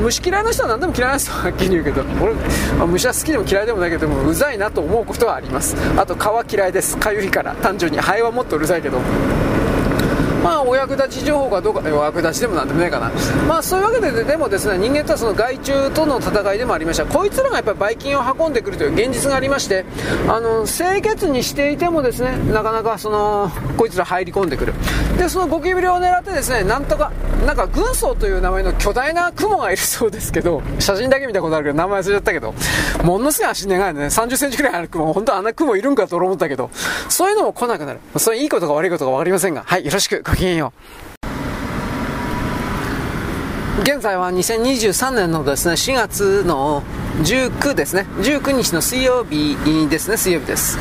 [0.00, 2.34] 虫嫌いな人は何でも嫌いな人ははっきり言うけど俺、
[2.80, 5.76] あ、虫は好きでも嫌いでもないけどもうざいなと思うことはあります。
[5.98, 6.96] あと蚊は嫌いです。
[6.96, 7.54] かゆいから。
[7.56, 7.98] 単純に。
[7.98, 8.98] ハエはもっとうるさいけど。
[10.42, 13.10] まあ、お役立ち情報かどうか、お役立ちでもなんでもないかな。
[13.46, 17.06] まあ、そういうわけで、でもですね、人間とはその害虫との戦いでもありました。
[17.06, 19.84] こいつらがやっぱりばい菌を運んでくるという現実がありまして、
[20.28, 24.74] あの、清潔にしていてもですね、なかなかその、こいつら入り込んでくる。
[25.16, 27.12] で、そのゴキブリを狙ってですね、なんとか、
[27.46, 32.54] なんか軍曹という名前の巨大な雲がいるそうですけど、写真だけ見たことあるけど、名前忘れちゃったけど、
[33.04, 36.70] ものすごい足長いのね、30センチくらいある雲、本当あんな雲いるんかと思ったけど、
[37.08, 38.00] そういうのも来なくなる。
[38.16, 40.22] それいいことか悪いことか分かりませんが、はい、よろしく。
[40.32, 40.72] ごきげんよ
[43.78, 43.82] う。
[43.82, 46.82] 現在は2023年のですね、4月の
[47.22, 49.58] 19ですね、19日の水曜日
[49.90, 50.78] ですね、水曜日です。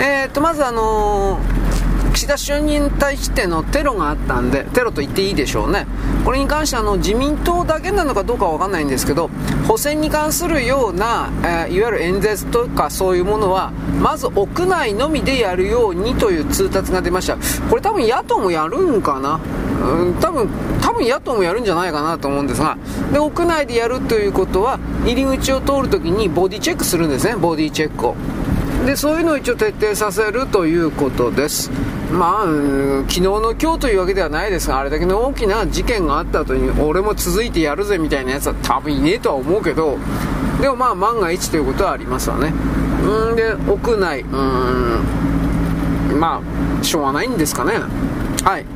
[0.00, 5.86] えー、っと、まずあのー岸田就任に対してのテロがあったんで、テロと言っていいでしょうね。
[6.24, 9.30] これに関してあの自民党だけなのかどうかはわかんないんですけど、
[9.66, 17.36] 補選に関するような、えー、いわゆる演説とかそういうものは、まず屋内のみでやるようにという通達が出ました。
[17.68, 19.40] これ多分野党もやるんかな？
[19.82, 20.48] うん多分、
[20.80, 22.78] 多分野党もやるんじゃないかなと思うんですが、
[23.12, 28.14] で、屋内でやるということは、入り口を通るときにボディチェックするんですね、ボディチェックを。
[28.84, 31.70] で、そういうのを一応徹底させるということです。
[32.12, 32.44] まあ、
[33.08, 39.98] 昨日の今日というわけではないですが、あれだけの大きな事件があった後に、俺も続いてやるぜみたいなやつは多分いねえとは思うけど、
[40.60, 42.52] でもまあ万が一ということはありますわね。
[43.04, 46.40] うんで、屋内、うん、ま
[46.80, 47.80] あ、しょうがないんですかね。
[48.44, 48.66] はい。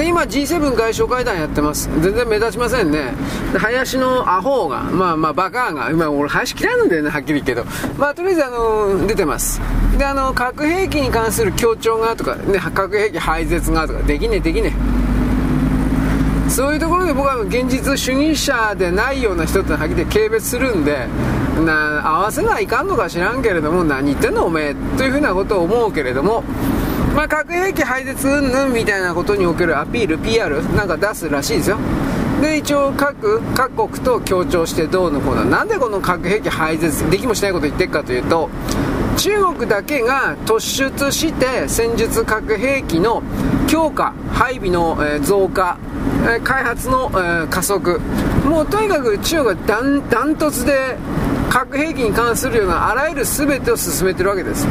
[0.00, 1.90] で、今 G7 外相会談やってます。
[2.00, 3.12] 全然目立ちませんね。
[3.58, 7.64] 林のアホが、まあまあバカが、今俺林嫌いなんだよね、はっきり言うけど。
[7.98, 9.60] まあとりあえずあの、出てます。
[9.98, 15.09] で、あの、核兵器に関する協調がとか、ね、核兵器廃絶がとか、できねえできねえ。
[16.50, 21.06] そういうところで僕は現実主義者でないような人ってはっきり軽蔑するんで、
[21.64, 26.42] な合わせないかんのか知らんけれども、何言ってんのおめえというふうなことを思うけれども、
[27.14, 31.78] まあ、核兵器廃絶云々みたいなことにおけるアピール、PR なんか出すらしいですよ。
[32.42, 35.44] で、一応各、各国と協調してどうのこうの。
[35.44, 38.50] なんでこの核兵器廃絶、できもしないこと言ってるかというと、
[39.20, 43.22] 中国だけが突出して戦術核兵器の
[43.68, 45.76] 強化、配備の増加、
[46.42, 47.10] 開発の
[47.50, 48.00] 加速、
[48.46, 49.54] もうとにかく中国は
[50.10, 50.96] ダントツで
[51.50, 54.66] 核兵器に関するようなあらゆる全てを進めてるわけです。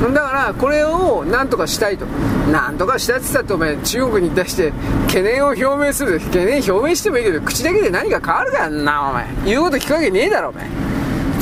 [0.00, 2.06] だからこれをなんとかしたいと。
[2.50, 4.72] なんとかしたって言ったってお前中国に対して
[5.06, 6.18] 懸念を表明する。
[6.18, 9.26] 懸念表明してもいいけど口だけで何か変わるからなお前。
[9.44, 10.85] 言うこと聞くわけねえだろお前。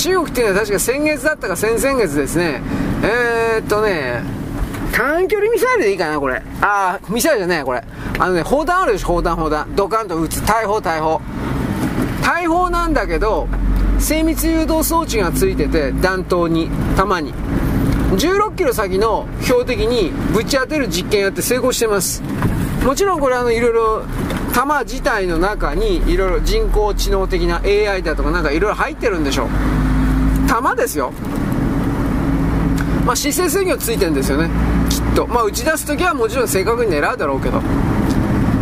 [0.05, 2.61] 中国っていうのは確か先月だったか先々月ですね。
[3.03, 4.23] えー、っとね
[4.93, 6.43] 短距離ミサイルでいいかなこれ。
[6.61, 7.83] ああミサイルじゃないこれ。
[8.19, 9.75] あのね砲弾あるでしょ砲弾砲弾。
[9.75, 10.45] ドカンと撃つ。
[10.45, 11.23] 大砲大砲。
[12.23, 13.49] 大砲なんだけど
[13.99, 17.33] 精密誘導装置がついてて弾頭に弾に。
[18.13, 22.23] 16キロ先の標的にぶち当てる実験やって成功してます。
[22.85, 24.03] もちろんこれあのいろいろ
[24.53, 29.47] 弾自体の中にいろいろ人工知能的な AI だとかなんかいろいろ入ってるんでしょ。
[29.47, 29.49] う
[30.61, 31.13] 弾ですよ。
[33.05, 34.49] まあ姿勢制御ついてるんですよね。
[34.89, 35.27] きっと。
[35.27, 37.61] まあ打ち出す時はもちろん正確に狙うだろうけど。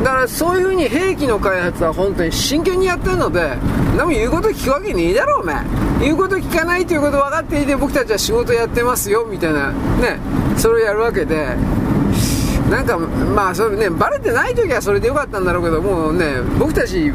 [0.03, 3.57] だからそういうふうに兵器の開発は本当に真剣にやってるので
[3.97, 5.65] 何も言うこと聞くわけねえだろお前
[6.01, 10.19] 言うこと聞かないということ分かっていて僕たちは仕事やってますよみたいなね
[10.57, 11.57] それをやるわけで。
[12.71, 17.13] なんかまあそれねバレてない時はそれでよかったんだろうけどもうね僕たち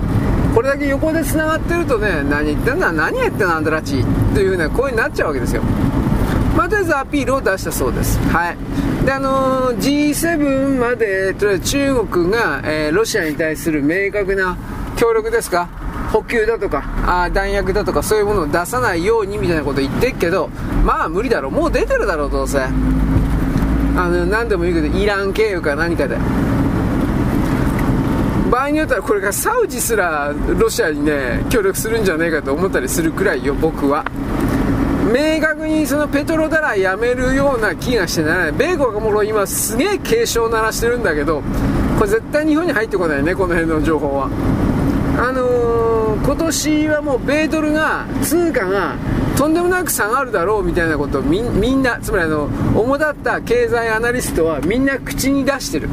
[0.58, 4.03] これだけ横でつながってるとね何言ってんだ何やってんだあんたらちっ
[4.34, 5.62] ていうね声になっちゃうわけですよ。
[5.62, 8.18] まあ、とりあえずアピールを出したそうです。
[8.30, 8.58] はい。
[9.05, 14.58] で、あのー、G7 まで、とりあえず中国が、えー、ロシアに対する明確な
[14.95, 15.70] 協力ですか？
[16.12, 20.47] 補給だとかあ弾薬だとかそういうものを出さないようにみたいなこと言ってっけど
[20.84, 21.51] まあ無理だろう。
[21.51, 22.62] もう出てるだろうどうせ。
[22.62, 22.72] あ
[24.10, 26.18] の何でもいいけどイラン経由か何かで。
[28.68, 34.03] 場合によってはこれがサウジすらロシアにね協力するんじゃねえかと思ったりするくらいよ僕は。
[35.07, 41.41] 明確にそのペトロダラやめるような気がしてならない米国がもう今すげえ警鐘を鳴らしてるんだけど
[41.97, 44.30] これ絶対日本に入ってこないねこの辺の情報は。
[45.20, 48.95] あのー、今年はもう米ドルが通貨が
[49.36, 55.89] とんでもなく下がるだろうみたいなことをみんなつまりあの主だった経済アナリストはみんな口に出してる。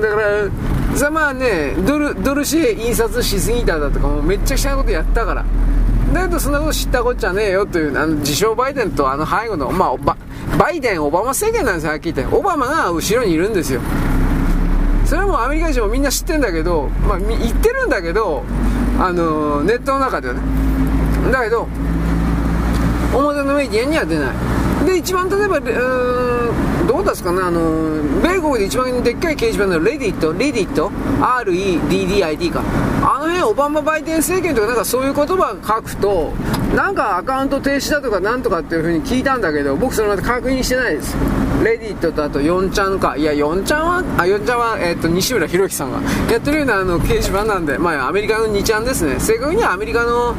[0.00, 0.50] だから
[0.96, 5.44] さまあねドルドル紙幣印刷しすぎただとかもめっちゃくちゃなことやったから
[6.12, 10.16] だけどそんなこと知ったこっちゃねえよというあの自称バイデンとあの背後の、まあ、バ
[10.56, 12.36] バイデン、オバマ政権なんですよ、はっきり言って。
[12.36, 13.80] オバマが後ろにいるんですよ。
[15.04, 18.42] それはもうアメリカ人もみんな知ってんだけど、まあ、言ってるんだけど、
[18.98, 20.40] あのネットの中ではね。
[21.32, 21.68] だけど、
[23.14, 24.86] 表のメディアには出ない。
[24.86, 26.67] で、一番例えば、うーん、
[27.12, 30.90] ですかね、あの、米国で一番でっかい掲示板のレディット、レディット、
[31.20, 32.62] REDDIT か。
[33.02, 36.32] あの辺、オバマ・バイデン政権とかなんかそういう言葉書くと、
[36.74, 41.16] なんかアカウント停止だとかなんとかっていう風に聞いたんだけど、僕それまで確認してないです。
[41.64, 43.16] レディットとあと4ちゃんか。
[43.16, 46.00] いや、4ちゃんは、あ、4ちゃんは、えっ、ー、と、西村博樹さんが
[46.30, 49.18] やってるようなあの掲示板なんで、まあ、アメリカの2ちゃんですね。
[49.18, 50.34] 正確にはアメリカの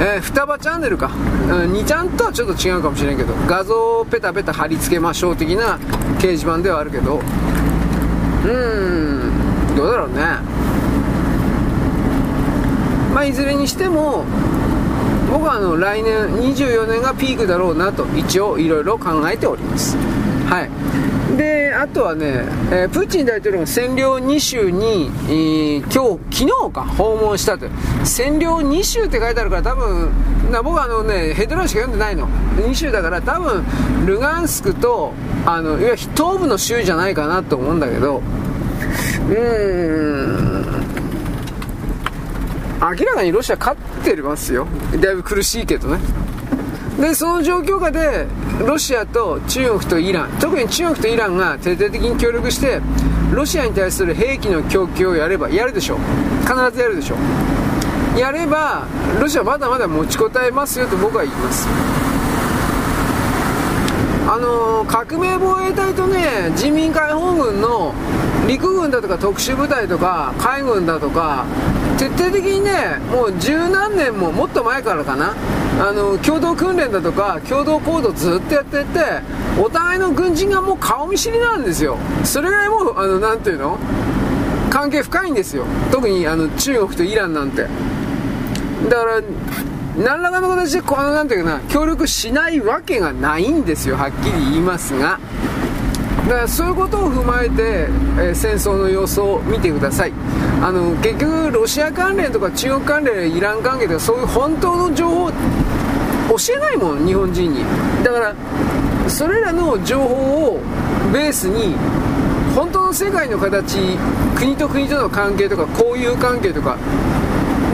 [0.00, 5.76] えー、双葉チャンネルか、うん、2ちゃんとはちょっと違うかもしれんけど画像をペタペタ貼り付けましょう的な
[6.18, 7.20] 掲示板ではあるけど。
[8.44, 10.22] うんどうだろうね。
[13.14, 14.24] まあいずれにしても
[15.30, 19.96] 僕はあの来年24年がピークだろうなと一応いろいろ考えております。
[20.48, 20.70] はい。
[21.38, 27.68] であとはね、えー、プーチン大統領が占領2州に、えー、今日昨日か訪問したと。
[28.04, 30.10] 占領2州って書いてあるから多分
[30.50, 32.28] な僕はあのねヘッドラインしか読んでないの。
[32.56, 33.64] 2州だから多分
[34.04, 35.12] ルガンスクと
[35.46, 38.18] あのいわゆる東部の州じゃないかなと思うんだけど。
[38.18, 40.88] うーん。
[42.80, 44.66] 明らかにロシア勝ってますよ。
[45.00, 46.00] だいぶ苦しいけどね。
[46.98, 48.26] でその状況下で
[48.66, 52.80] ロシアと中国とイラン特に中国とイランが徹底的に協力して
[53.32, 55.98] ロシアに対する兵器の供給をやればやるでしょう。
[56.40, 57.14] 必ずやるでしょ
[58.16, 58.18] う。
[58.18, 58.86] やれば
[59.20, 61.68] ロシアまだまだ持ちこたえますよと僕は言います。
[64.30, 67.94] あの、革命防衛隊とね人民解放軍の
[68.48, 71.44] 陸軍だとか特殊部隊とか海軍だとか
[71.98, 75.34] 徹底的にねもう十何年ももっと前からかな。
[75.80, 79.22] あの共同訓練だとか共同行動ずっとやってて
[79.60, 81.98] お互いの軍人がもう顔見知りなんですよ。
[82.24, 83.78] それぐらいもうあのなていうの？
[84.70, 85.64] 関係深いんですよ。
[85.92, 87.62] 特にあの中国とイランなんて。
[87.62, 87.68] だ
[88.96, 89.22] から
[89.96, 93.96] 何らかの形でこのなんていうかな協力しないわけがないんですよ。
[93.96, 95.18] はっきり言いますが。
[96.28, 97.88] だからそういうことを踏まえて、
[98.20, 100.12] え、戦争の様子を見てください。
[100.62, 107.64] あの結局ロシア関連とか中国関連イラン関係とかそういう本当の情報教えないもん日本人に。
[108.04, 108.34] だから
[109.08, 110.04] それらの情報
[110.54, 110.60] を
[111.12, 111.74] ベースに
[112.54, 113.78] 本当の世界の形
[114.36, 116.76] 国と国との関係とか交友関係とか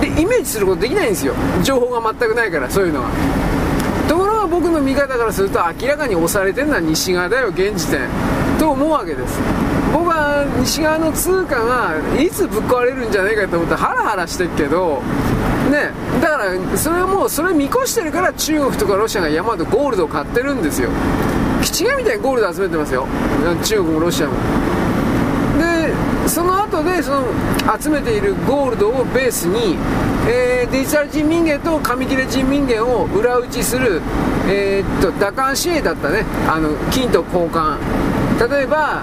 [0.00, 1.34] でイメージすることできないんですよ。
[1.64, 3.08] 情報が全くないからそういうのは。
[4.08, 8.00] ところが僕の見方からすると明らかに押されてるのは西側だよ現時点。
[8.64, 9.38] と思うわけです。
[9.92, 15.02] 僕は西側の通貨がいつぶっ壊れるんじゃないかと思ってハラハラしてるけど
[15.70, 20.88] ねだからそれはもうそれ見越してるから中国とかロシアが山とゴールドを買ってるんですよ。
[21.62, 23.06] 気違いみたいにゴールド集めてますよ。
[23.62, 24.32] 中国もロシアも。
[25.60, 25.92] で
[26.26, 27.26] その後でその
[27.78, 29.76] 集めているゴールドをベースに、
[30.26, 34.00] えー、デジタル人民元と紙切れ人民元を裏打ちする、
[34.48, 36.24] えー、っと打艦紙幣だったね。
[36.48, 37.76] あの金と交換。
[38.38, 39.02] 例えば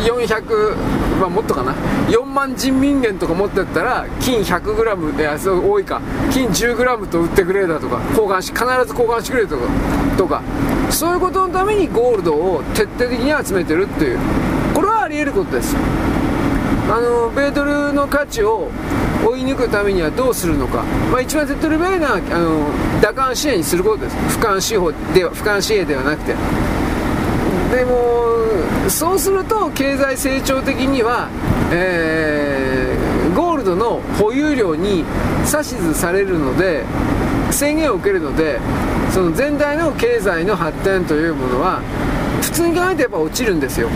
[0.00, 0.76] 400、
[1.20, 1.74] まあ、もっとかな。
[2.08, 6.00] 4万人民元とか持ってったら金 100g でそう多いか。
[6.32, 9.62] 金 10g と売ってくれだとか交換し必ず交換してくれとか
[10.16, 10.42] とか。
[10.90, 14.18] そういうことのためにゴールドを徹底的に集めてるっていう。
[14.74, 15.76] これはあり得ることです。
[16.90, 18.68] あの米ドルの価値を
[19.24, 20.82] 追い抜くためにはどうするのか、
[21.12, 24.16] まあ、一番手っ取り早いのはあの打艦支援にすることです。
[24.38, 24.96] 俯瞰支法で
[25.28, 26.34] 俯瞰支援ではなくて。
[27.76, 28.19] でも
[28.88, 31.28] そうすると経済成長的には、
[31.72, 35.04] えー、ゴールドの保有量に
[35.46, 36.84] 指図されるので
[37.50, 38.58] 制限を受けるので
[39.12, 41.80] その全体の経済の発展というものは
[42.40, 43.88] 普通に考えてやっぱ落ちるんですよ。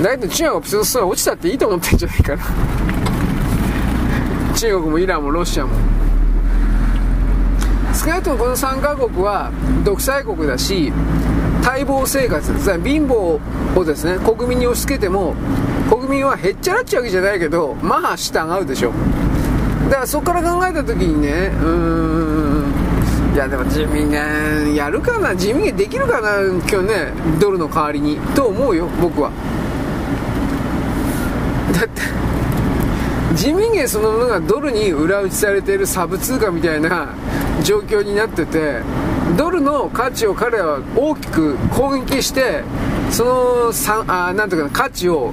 [0.00, 2.42] だけど中国は普通そ落ちたっていいと思ってんじゃないかな。
[4.56, 5.70] 中国もイランもロシアも。
[7.94, 9.50] 少なくともこの3カ国は
[9.84, 10.92] 独裁国だし
[11.62, 12.40] 待望生活
[12.82, 13.40] 貧乏
[13.78, 15.34] をですね国民に押し付けても
[15.88, 18.92] 国民はへっちゃらっちゃうわけじゃないけどまあ従うでしょ
[19.84, 29.30] だからそこから考えた時にねうーんいやでも人民元やるかな人民元できるかな今日ねドルの代わりにと思うよ僕は。
[31.72, 32.02] だって
[33.34, 37.14] 人民元そのものがドルに裏打ちされているサブ通貨みたいな
[37.64, 38.82] 状況になってて
[39.36, 42.62] ドルの価値を彼らは大きく攻撃して
[43.10, 45.32] そのさあなんていうか価値を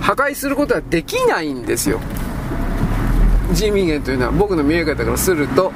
[0.00, 2.00] 破壊することはできないんですよ。
[3.52, 5.72] 人民元というのは僕の見え方からすると。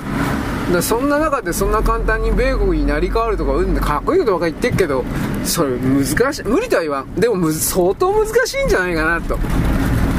[0.72, 5.04] だそんな中でそんな簡単に米国になり変わるとかうんかっこいいことばかり言ってっけど
[5.44, 7.14] それ難しい無理とは言わん。
[7.16, 9.38] でも相当難しいんじゃないかなと。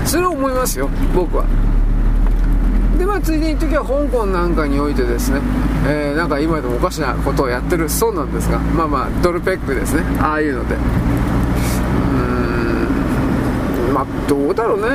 [0.05, 1.45] それを思いますよ僕は。
[3.05, 5.39] でまあついでに時は香港なんかにおいてですね、
[5.87, 10.01] えー、なんか今でもおかしなことをやってるそうなんですがまあまあドルペックですね。
[10.19, 10.73] ああいうので。
[10.73, 10.81] うー
[13.91, 13.93] ん。
[13.93, 14.87] まあどうだろうね。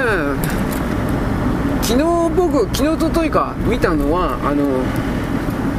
[1.83, 2.05] 昨日
[2.37, 4.83] 僕昨日とといか見たのはあの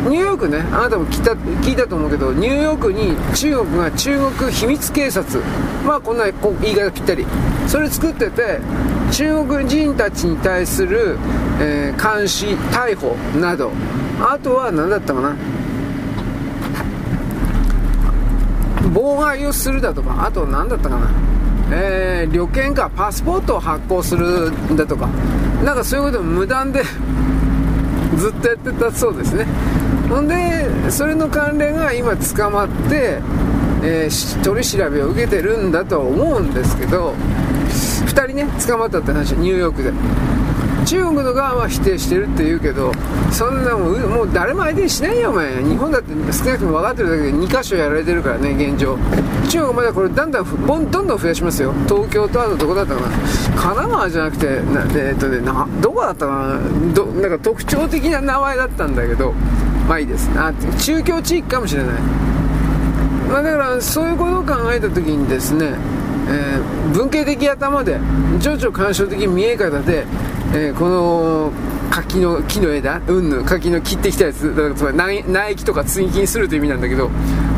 [0.10, 0.60] ニューヨークね。
[0.72, 5.44] あなたも聞いた聞いたと思うけどニューヨークに中国が中国秘密警察。
[5.86, 7.26] まあこんなこ言い方ぴったり。
[7.68, 8.60] それ作ってて
[9.12, 11.18] 中国人たちに対する、
[11.60, 13.72] えー、監視逮捕など。
[14.20, 15.36] あとは何だったかな。
[18.94, 20.26] 妨害をするだとか。
[20.26, 21.10] あと何だったかな。
[21.72, 22.90] えー、旅券か。
[22.96, 25.08] パスポートを発行するだとか。
[25.64, 26.84] なんかそういうこと無断で
[28.18, 29.46] ずっとやってたそうですね。
[30.12, 33.22] ほんでそれの関連が今捕まって、
[33.82, 37.14] えー、取り調べを受けてるんだとは思うんですけど
[38.08, 39.94] 2人ね捕まったって話ニューヨークで。
[40.84, 42.92] 中国の側は否定してるって言うけど
[43.32, 45.64] そんなもんもう誰も相手にしないよお前。
[45.64, 48.98] 日本だって少なくとも分かってるだけで2箇所やられてるからね現状。
[49.48, 51.72] 中国まだこれだんだんどんどん増やしますよ。
[51.88, 53.08] 東京とあとどこだったかな。
[53.10, 55.40] 神奈川じゃなくてなえー、っとね
[55.82, 56.94] どこだったかな。
[56.94, 59.36] どなんか特徴的な名前だったんだけど。
[59.92, 62.02] まあいいですあ中京地域かもしれない。
[63.30, 65.74] まあ、だからそういうことを考えた時にですね、
[66.30, 68.00] えー、文系的頭で
[68.40, 70.06] 情緒干渉的見え方で、
[70.54, 71.52] えー、この
[71.90, 77.10] 柿の木の枝うんぬ柿の切ってきたやつだからつまり苗木とか接ぎ木にするという意味なんだけど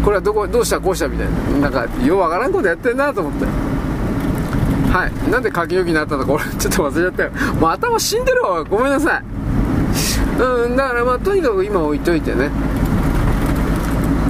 [0.04, 1.28] これはどこどうしたこうしたみたい
[1.62, 1.70] な。
[1.70, 3.46] なんかようわからんことやってんなと思って。
[4.92, 5.30] はい。
[5.30, 7.32] なんで柿の木になったのか俺ちょっと忘れちゃったよ。
[7.62, 8.64] もう頭死んでるわ。
[8.64, 9.33] ごめんなさい。
[10.44, 12.50] うんだからまあとにかく今置いといてね。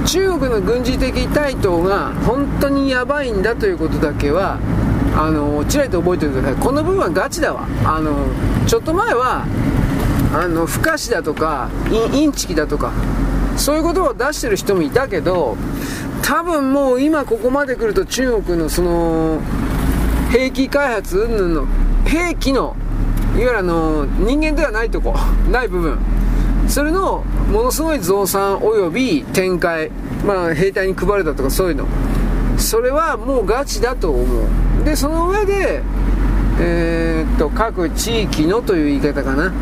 [0.06, 4.58] 中国の軍事的台頭が本当にやばいんだということだけは
[5.16, 6.62] あのちらりと覚えておいてください。
[6.62, 7.66] この部分はガチだわ。
[7.84, 8.26] あの
[8.66, 9.46] ちょっと前は
[10.34, 11.70] あの不可視だとか
[12.12, 12.92] インチキだとか
[13.56, 15.56] そういうことを出してる人もいたけど
[16.22, 19.40] 多分もう今ここまで来ると中国のその
[20.30, 21.66] 兵器開発云々の
[22.04, 22.76] 兵器の
[23.36, 25.14] ゆるあの人間ではないとこ
[25.50, 25.98] ない部分。
[26.68, 29.90] それのものすごい増産および展開、
[30.26, 31.86] まあ、兵隊に配るだとかそういうの。
[32.56, 34.84] それはもうガチだと思う。
[34.84, 35.82] でその上で、
[36.60, 39.52] えー、っと各地域のという言い方かな。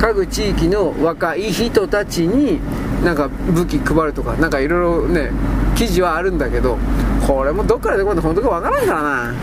[0.00, 2.60] 各地域の若い人たちに
[3.04, 5.30] なんか武器配るとかなんかいろいろね
[5.76, 6.78] 記事はあるんだけど
[7.26, 9.34] これもどっからでこるの本当かわからんからな。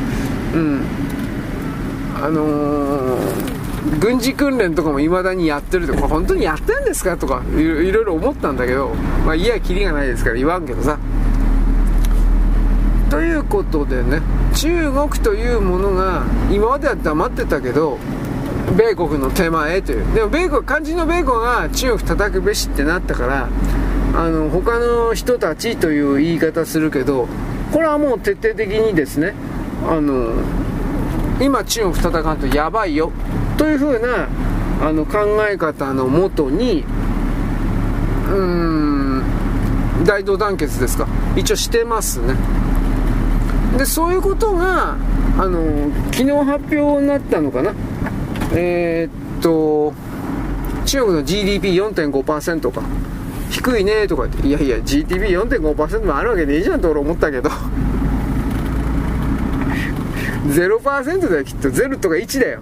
[0.53, 0.81] うん。
[2.21, 3.54] あのー
[3.99, 8.89] 軍事訓練とかも未だにやってるってこれ本当にやってんですかとかいろいろ思ったんだけど
[9.25, 10.97] まあいやきりがないですから言わんけどさ。
[13.09, 14.21] ということでね
[14.55, 17.97] 中国というものが今までは黙ってたけど
[18.75, 20.13] 米国の手前という。
[20.13, 23.49] でも米国肝心の米国が中国叩くべしってなったから
[24.15, 27.27] あの他の人たちという言い方するけど
[27.71, 29.33] これはもう徹底的にですね
[29.87, 30.33] あの
[31.39, 33.11] 今中国戦うとやばいよ。
[33.65, 34.27] というふうな
[34.79, 35.17] あの考
[35.49, 36.83] え方のもとに
[38.29, 39.23] うーん
[40.05, 41.07] 大同団結ですか？
[41.35, 42.35] 一応してますね。
[43.79, 44.95] でそういうことが
[45.39, 47.73] あの昨日発表になったのかな？
[48.53, 49.93] えー、っと
[50.85, 52.83] 中国の GDP4.5% か。
[53.49, 57.49] 低いねとか言っていやいや GDP4.5% もあるわけねえじゃんと俺思ったけど。
[60.49, 61.69] 0%だよきっと。
[61.69, 62.59] 0とか1だよ。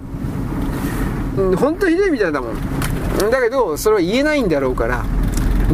[1.36, 2.56] 本当ひどいみたいだもん。
[3.30, 5.04] だけどそれは言えないんだろうから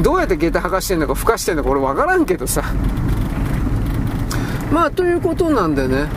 [0.02, 2.62] どうやって下駄履かしてんのかふかしてんのか俺分からんけどさ。
[4.72, 6.08] まあということなんでね。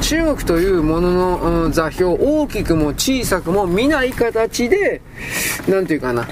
[0.00, 5.00] 中国というものの、うん、座標大きくも小さくも見ない形で
[5.68, 6.28] 何て言うかな。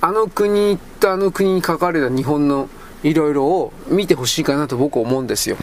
[0.00, 2.68] あの国とあの国に書かれた日本の
[3.02, 5.56] いろいろを見てほしいかなと僕は思うんですよ。